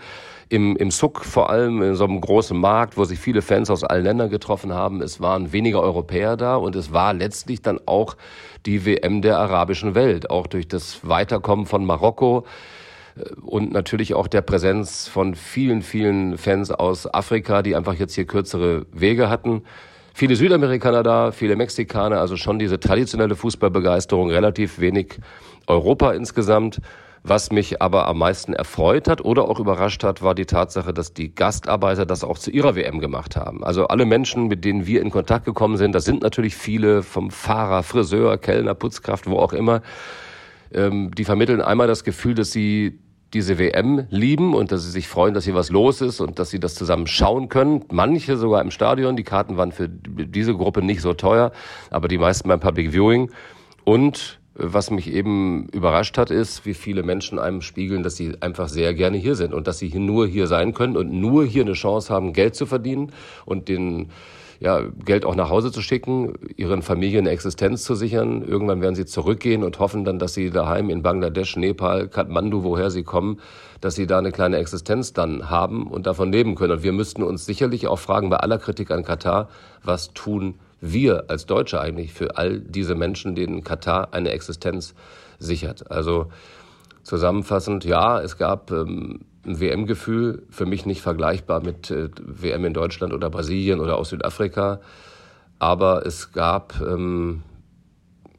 [0.51, 3.85] im, im Suck vor allem, in so einem großen Markt, wo sich viele Fans aus
[3.85, 5.01] allen Ländern getroffen haben.
[5.01, 8.17] Es waren weniger Europäer da und es war letztlich dann auch
[8.65, 12.45] die WM der arabischen Welt, auch durch das Weiterkommen von Marokko
[13.15, 18.15] äh, und natürlich auch der Präsenz von vielen, vielen Fans aus Afrika, die einfach jetzt
[18.15, 19.63] hier kürzere Wege hatten.
[20.13, 25.17] Viele Südamerikaner da, viele Mexikaner, also schon diese traditionelle Fußballbegeisterung, relativ wenig
[25.67, 26.81] Europa insgesamt.
[27.23, 31.13] Was mich aber am meisten erfreut hat oder auch überrascht hat, war die Tatsache, dass
[31.13, 33.63] die Gastarbeiter das auch zu ihrer WM gemacht haben.
[33.63, 37.29] Also alle Menschen, mit denen wir in Kontakt gekommen sind, das sind natürlich viele vom
[37.29, 39.83] Fahrer, Friseur, Kellner, Putzkraft, wo auch immer,
[40.73, 42.99] ähm, die vermitteln einmal das Gefühl, dass sie
[43.33, 46.49] diese WM lieben und dass sie sich freuen, dass hier was los ist und dass
[46.49, 47.85] sie das zusammen schauen können.
[47.91, 49.15] Manche sogar im Stadion.
[49.15, 51.51] Die Karten waren für diese Gruppe nicht so teuer,
[51.91, 53.31] aber die meisten beim Public Viewing.
[53.83, 58.67] Und was mich eben überrascht hat, ist, wie viele Menschen einem spiegeln, dass sie einfach
[58.67, 61.73] sehr gerne hier sind und dass sie nur hier sein können und nur hier eine
[61.73, 63.11] Chance haben, Geld zu verdienen
[63.45, 64.09] und den
[64.59, 68.43] ja, Geld auch nach Hause zu schicken, ihren Familien eine Existenz zu sichern.
[68.43, 72.91] Irgendwann werden sie zurückgehen und hoffen dann, dass sie daheim in Bangladesch, Nepal, Kathmandu, woher
[72.91, 73.39] sie kommen,
[73.79, 76.73] dass sie da eine kleine Existenz dann haben und davon leben können.
[76.73, 79.49] Und wir müssten uns sicherlich auch fragen, bei aller Kritik an Katar,
[79.83, 84.93] was tun wir als Deutsche eigentlich für all diese Menschen, denen Katar eine Existenz
[85.39, 85.89] sichert.
[85.89, 86.29] Also
[87.03, 92.73] Zusammenfassend, ja, es gab ähm, ein WM-Gefühl, für mich nicht vergleichbar mit äh, WM in
[92.73, 94.81] Deutschland oder Brasilien oder aus Südafrika.
[95.57, 97.41] Aber es gab ähm,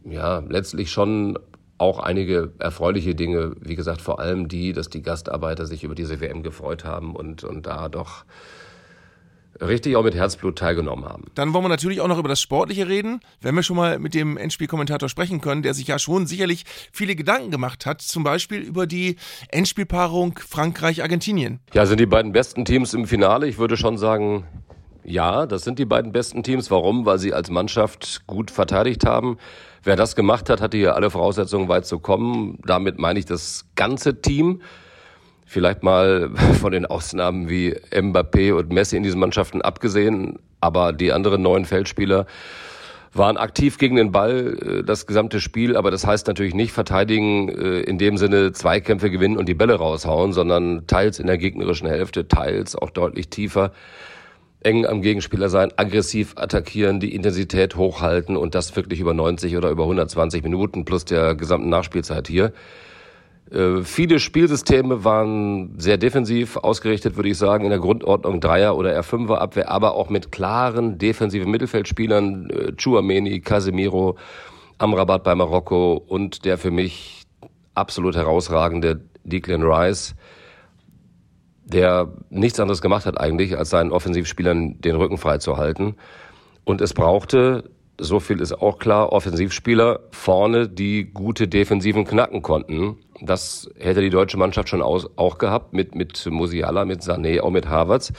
[0.05, 1.39] ja letztlich schon
[1.79, 3.57] auch einige erfreuliche Dinge.
[3.61, 7.43] Wie gesagt, vor allem die, dass die Gastarbeiter sich über diese WM gefreut haben und,
[7.43, 8.25] und da doch
[9.61, 11.25] richtig auch mit Herzblut teilgenommen haben.
[11.35, 14.15] Dann wollen wir natürlich auch noch über das Sportliche reden, wenn wir schon mal mit
[14.15, 18.61] dem Endspielkommentator sprechen können, der sich ja schon sicherlich viele Gedanken gemacht hat, zum Beispiel
[18.61, 19.17] über die
[19.49, 21.61] Endspielpaarung Frankreich-Argentinien.
[21.73, 23.47] Ja, sind die beiden besten Teams im Finale?
[23.47, 24.45] Ich würde schon sagen,
[25.05, 26.71] ja, das sind die beiden besten Teams.
[26.71, 27.07] Warum?
[27.07, 29.39] Weil sie als Mannschaft gut verteidigt haben.
[29.83, 32.59] Wer das gemacht hat, hatte hier alle Voraussetzungen, weit zu kommen.
[32.65, 34.63] Damit meine ich das ganze Team.
[35.53, 36.31] Vielleicht mal
[36.61, 41.67] von den Ausnahmen wie Mbappé und Messi in diesen Mannschaften abgesehen, aber die anderen neuen
[41.67, 42.25] Feldspieler
[43.13, 47.51] waren aktiv gegen den Ball äh, das gesamte Spiel, aber das heißt natürlich nicht verteidigen
[47.51, 51.87] äh, in dem Sinne Zweikämpfe gewinnen und die Bälle raushauen, sondern teils in der gegnerischen
[51.87, 53.73] Hälfte, teils auch deutlich tiefer
[54.63, 59.69] eng am Gegenspieler sein, aggressiv attackieren, die Intensität hochhalten und das wirklich über 90 oder
[59.69, 62.55] über 120 Minuten plus der gesamten Nachspielzeit hier.
[63.51, 68.99] Äh, viele Spielsysteme waren sehr defensiv ausgerichtet, würde ich sagen, in der Grundordnung Dreier- oder
[68.99, 74.17] R5er-Abwehr, aber auch mit klaren defensiven Mittelfeldspielern, äh, Chuameni, Casemiro,
[74.79, 77.23] Amrabat bei Marokko und der für mich
[77.75, 80.15] absolut herausragende Declan Rice,
[81.65, 85.95] der nichts anderes gemacht hat eigentlich, als seinen Offensivspielern den Rücken frei zu halten.
[86.65, 87.65] Und es brauchte
[87.99, 92.97] so viel ist auch klar, Offensivspieler vorne, die gute Defensiven knacken konnten.
[93.25, 97.51] Das hätte die deutsche Mannschaft schon aus, auch gehabt, mit, mit Musiala, mit Sané, auch
[97.51, 98.13] mit Havertz.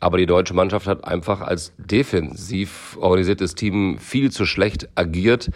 [0.00, 5.50] Aber die deutsche Mannschaft hat einfach als defensiv organisiertes Team viel zu schlecht agiert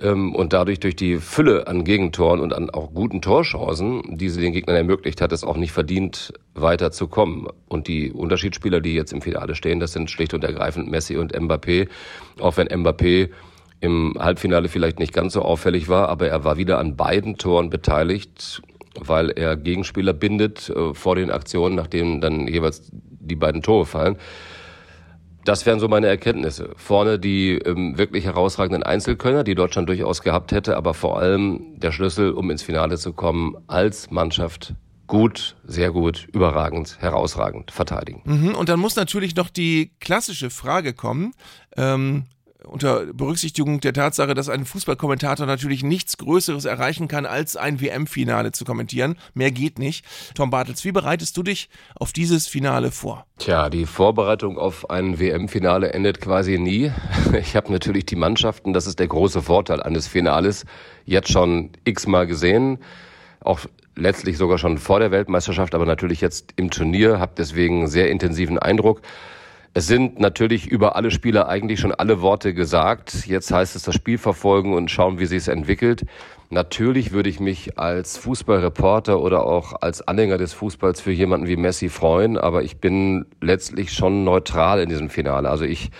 [0.00, 4.40] ähm, und dadurch durch die Fülle an Gegentoren und an auch guten Torchancen, die sie
[4.40, 7.46] den Gegnern ermöglicht hat, es auch nicht verdient, weiterzukommen.
[7.68, 11.32] Und die Unterschiedsspieler, die jetzt im Finale stehen, das sind schlicht und ergreifend Messi und
[11.32, 11.88] Mbappé.
[12.40, 13.30] Auch wenn Mbappé
[13.80, 17.70] im Halbfinale vielleicht nicht ganz so auffällig war, aber er war wieder an beiden Toren
[17.70, 18.62] beteiligt,
[18.98, 24.16] weil er Gegenspieler bindet äh, vor den Aktionen, nachdem dann jeweils die beiden Tore fallen.
[25.44, 26.70] Das wären so meine Erkenntnisse.
[26.76, 31.92] Vorne die ähm, wirklich herausragenden Einzelkönner, die Deutschland durchaus gehabt hätte, aber vor allem der
[31.92, 34.74] Schlüssel, um ins Finale zu kommen, als Mannschaft
[35.06, 38.22] gut, sehr gut, überragend, herausragend verteidigen.
[38.24, 41.32] Mhm, und dann muss natürlich noch die klassische Frage kommen.
[41.76, 42.24] Ähm,
[42.66, 48.52] unter Berücksichtigung der Tatsache, dass ein Fußballkommentator natürlich nichts Größeres erreichen kann, als ein WM-Finale
[48.52, 49.16] zu kommentieren.
[49.34, 50.04] Mehr geht nicht.
[50.34, 53.26] Tom Bartels, wie bereitest du dich auf dieses Finale vor?
[53.38, 56.92] Tja, die Vorbereitung auf ein WM-Finale endet quasi nie.
[57.36, 60.64] Ich habe natürlich die Mannschaften, das ist der große Vorteil eines Finales,
[61.04, 62.78] jetzt schon x-mal gesehen.
[63.40, 63.60] Auch
[63.94, 68.58] letztlich sogar schon vor der Weltmeisterschaft, aber natürlich jetzt im Turnier, habe deswegen sehr intensiven
[68.58, 69.00] Eindruck.
[69.76, 73.26] Es sind natürlich über alle Spieler eigentlich schon alle Worte gesagt.
[73.26, 76.06] Jetzt heißt es das Spiel verfolgen und schauen, wie sich es entwickelt.
[76.48, 81.56] Natürlich würde ich mich als Fußballreporter oder auch als Anhänger des Fußballs für jemanden wie
[81.56, 85.50] Messi freuen, aber ich bin letztlich schon neutral in diesem Finale.
[85.50, 85.90] Also ich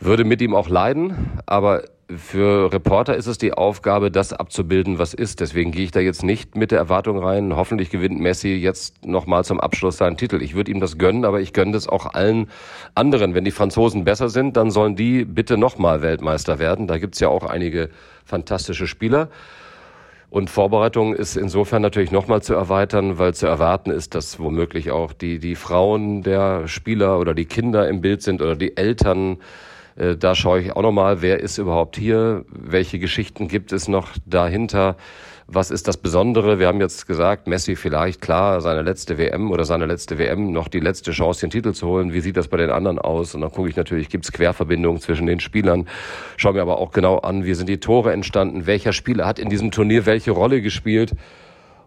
[0.00, 1.84] würde mit ihm auch leiden, aber
[2.16, 5.40] für Reporter ist es die Aufgabe, das abzubilden, was ist.
[5.40, 9.44] Deswegen gehe ich da jetzt nicht mit der Erwartung rein, hoffentlich gewinnt Messi jetzt nochmal
[9.44, 10.42] zum Abschluss seinen Titel.
[10.42, 12.50] Ich würde ihm das gönnen, aber ich gönne das auch allen
[12.94, 13.34] anderen.
[13.34, 16.86] Wenn die Franzosen besser sind, dann sollen die bitte nochmal Weltmeister werden.
[16.86, 17.88] Da gibt's ja auch einige
[18.24, 19.28] fantastische Spieler.
[20.28, 25.12] Und Vorbereitung ist insofern natürlich nochmal zu erweitern, weil zu erwarten ist, dass womöglich auch
[25.12, 29.38] die, die Frauen der Spieler oder die Kinder im Bild sind oder die Eltern
[29.96, 34.08] äh, da schaue ich auch nochmal, wer ist überhaupt hier, welche Geschichten gibt es noch
[34.26, 34.96] dahinter,
[35.46, 36.58] was ist das Besondere?
[36.58, 40.68] Wir haben jetzt gesagt, Messi vielleicht, klar, seine letzte WM oder seine letzte WM, noch
[40.68, 42.14] die letzte Chance, den Titel zu holen.
[42.14, 43.34] Wie sieht das bei den anderen aus?
[43.34, 45.86] Und dann gucke ich natürlich, gibt es Querverbindungen zwischen den Spielern.
[46.38, 49.50] Schaue mir aber auch genau an, wie sind die Tore entstanden, welcher Spieler hat in
[49.50, 51.12] diesem Turnier welche Rolle gespielt.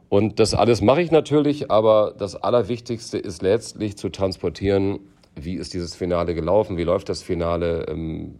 [0.09, 4.99] Und das alles mache ich natürlich, aber das Allerwichtigste ist letztlich zu transportieren,
[5.39, 8.35] wie ist dieses Finale gelaufen, wie läuft das Finale, ähm,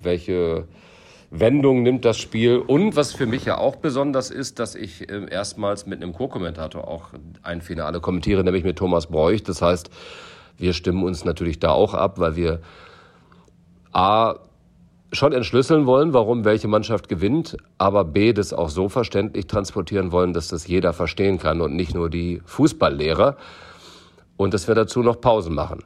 [0.00, 0.66] welche
[1.30, 2.58] Wendung nimmt das Spiel.
[2.58, 6.88] Und was für mich ja auch besonders ist, dass ich äh, erstmals mit einem Co-Kommentator
[6.88, 7.10] auch
[7.42, 9.42] ein Finale kommentiere, nämlich mit Thomas Bräuch.
[9.42, 9.90] Das heißt,
[10.58, 12.60] wir stimmen uns natürlich da auch ab, weil wir
[13.92, 14.36] A
[15.12, 20.32] schon entschlüsseln wollen, warum welche Mannschaft gewinnt, aber B das auch so verständlich transportieren wollen,
[20.32, 23.36] dass das jeder verstehen kann und nicht nur die Fußballlehrer.
[24.36, 25.84] Und dass wir dazu noch Pausen machen.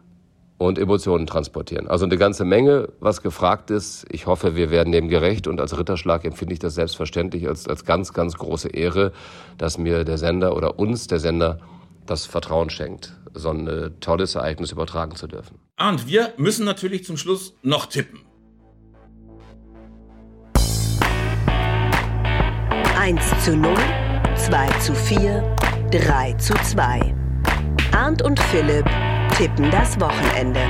[0.59, 1.89] Und Emotionen transportieren.
[1.89, 4.07] Also eine ganze Menge, was gefragt ist.
[4.11, 7.85] Ich hoffe, wir werden dem gerecht und als Ritterschlag empfinde ich das selbstverständlich als, als
[7.85, 9.13] ganz, ganz große Ehre,
[9.59, 11.59] dass mir der Sender oder uns der Sender
[12.07, 15.59] das Vertrauen schenkt, so ein äh, tolles Ereignis übertragen zu dürfen.
[15.81, 18.21] Und wir müssen natürlich zum Schluss noch tippen.
[22.97, 23.75] 1 zu 0,
[24.37, 25.57] 2 zu 4,
[25.91, 27.15] 3 zu 2.
[27.93, 28.87] Arndt und Philipp
[29.37, 30.61] tippen das Wochenende.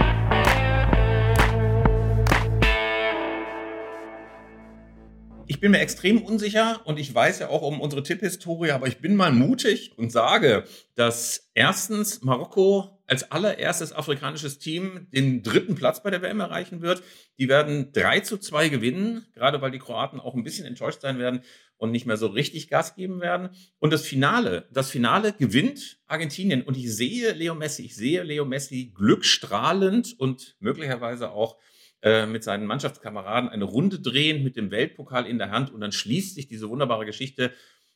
[5.47, 9.03] Ich bin mir extrem unsicher und ich weiß ja auch um unsere Tipphistorie, aber ich
[9.03, 16.03] bin mal mutig und sage, dass erstens Marokko als allererstes afrikanisches Team den dritten Platz
[16.03, 17.03] bei der WM erreichen wird.
[17.39, 21.19] Die werden 3 zu 2 gewinnen, gerade weil die Kroaten auch ein bisschen enttäuscht sein
[21.19, 21.43] werden
[21.77, 23.51] und nicht mehr so richtig Gas geben werden.
[23.79, 26.63] Und das Finale, das Finale gewinnt Argentinien.
[26.63, 31.59] Und ich sehe Leo Messi, ich sehe Leo Messi glückstrahlend und möglicherweise auch
[32.03, 35.93] äh, mit seinen Mannschaftskameraden eine Runde drehen mit dem Weltpokal in der Hand und dann
[35.93, 37.53] schließt sich diese wunderbare Geschichte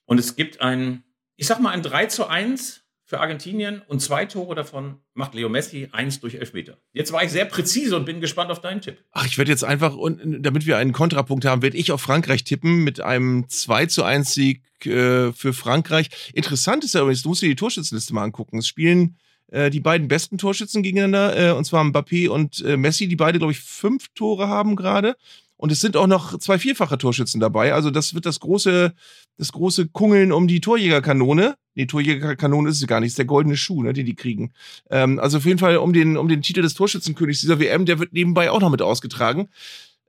[0.06, 1.04] und es gibt ein,
[1.36, 5.48] ich sag mal, ein 3 zu 1 für Argentinien und zwei Tore davon macht Leo
[5.48, 6.76] Messi, eins durch Elfmeter.
[6.92, 9.02] Jetzt war ich sehr präzise und bin gespannt auf deinen Tipp.
[9.12, 12.44] Ach, ich werde jetzt einfach, und damit wir einen Kontrapunkt haben, werde ich auf Frankreich
[12.44, 16.10] tippen mit einem 2 zu 1 Sieg äh, für Frankreich.
[16.34, 18.58] Interessant ist ja übrigens, du musst dir die Torschützenliste mal angucken.
[18.58, 19.16] Es spielen
[19.50, 23.38] äh, die beiden besten Torschützen gegeneinander, äh, und zwar Mbappé und äh, Messi, die beide,
[23.38, 25.16] glaube ich, fünf Tore haben gerade.
[25.56, 27.72] Und es sind auch noch zwei vierfache Torschützen dabei.
[27.72, 28.92] Also das wird das große,
[29.38, 31.54] das große Kungeln um die Torjägerkanone.
[31.74, 34.52] Nee, Torjägerkanone ist es gar nicht, ist der goldene Schuh, ne, den die kriegen.
[34.90, 37.98] Ähm, also auf jeden Fall um den, um den Titel des Torschützenkönigs dieser WM, der
[38.00, 39.48] wird nebenbei auch noch mit ausgetragen.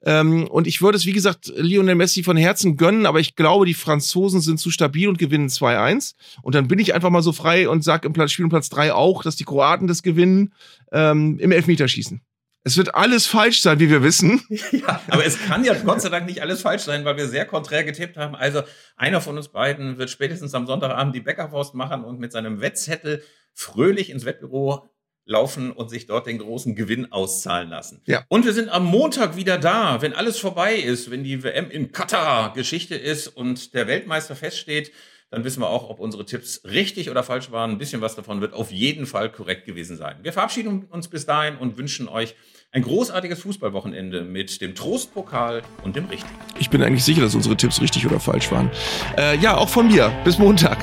[0.03, 3.65] Ähm, und ich würde es, wie gesagt, Lionel Messi von Herzen gönnen, aber ich glaube,
[3.65, 6.15] die Franzosen sind zu stabil und gewinnen 2-1.
[6.41, 8.69] Und dann bin ich einfach mal so frei und sage im Platz, Spiel um Platz
[8.69, 10.53] 3 auch, dass die Kroaten das gewinnen
[10.91, 12.21] ähm, im Elfmeterschießen.
[12.64, 14.41] Es wird alles falsch sein, wie wir wissen.
[14.72, 17.45] Ja, aber es kann ja Gott sei Dank nicht alles falsch sein, weil wir sehr
[17.45, 18.36] konträr getippt haben.
[18.36, 18.62] Also
[18.95, 23.24] einer von uns beiden wird spätestens am Sonntagabend die Bäckerfaust machen und mit seinem Wettzettel
[23.53, 24.89] fröhlich ins Wettbüro
[25.26, 28.01] laufen und sich dort den großen Gewinn auszahlen lassen.
[28.05, 28.26] Ja.
[28.30, 31.91] Und wir sind am Montag wieder da, wenn alles vorbei ist, wenn die WM in
[31.91, 34.91] Katar Geschichte ist und der Weltmeister feststeht,
[35.32, 37.71] dann wissen wir auch, ob unsere Tipps richtig oder falsch waren.
[37.71, 40.17] Ein bisschen was davon wird auf jeden Fall korrekt gewesen sein.
[40.23, 42.36] Wir verabschieden uns bis dahin und wünschen euch
[42.71, 46.36] ein großartiges Fußballwochenende mit dem Trostpokal und dem Richtigen.
[46.59, 48.69] Ich bin eigentlich sicher, dass unsere Tipps richtig oder falsch waren.
[49.17, 50.11] Äh, ja, auch von mir.
[50.23, 50.77] Bis Montag.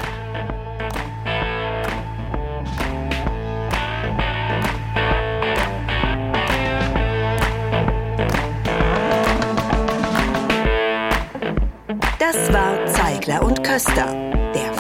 [12.19, 14.33] Das war Zeigler und Köster,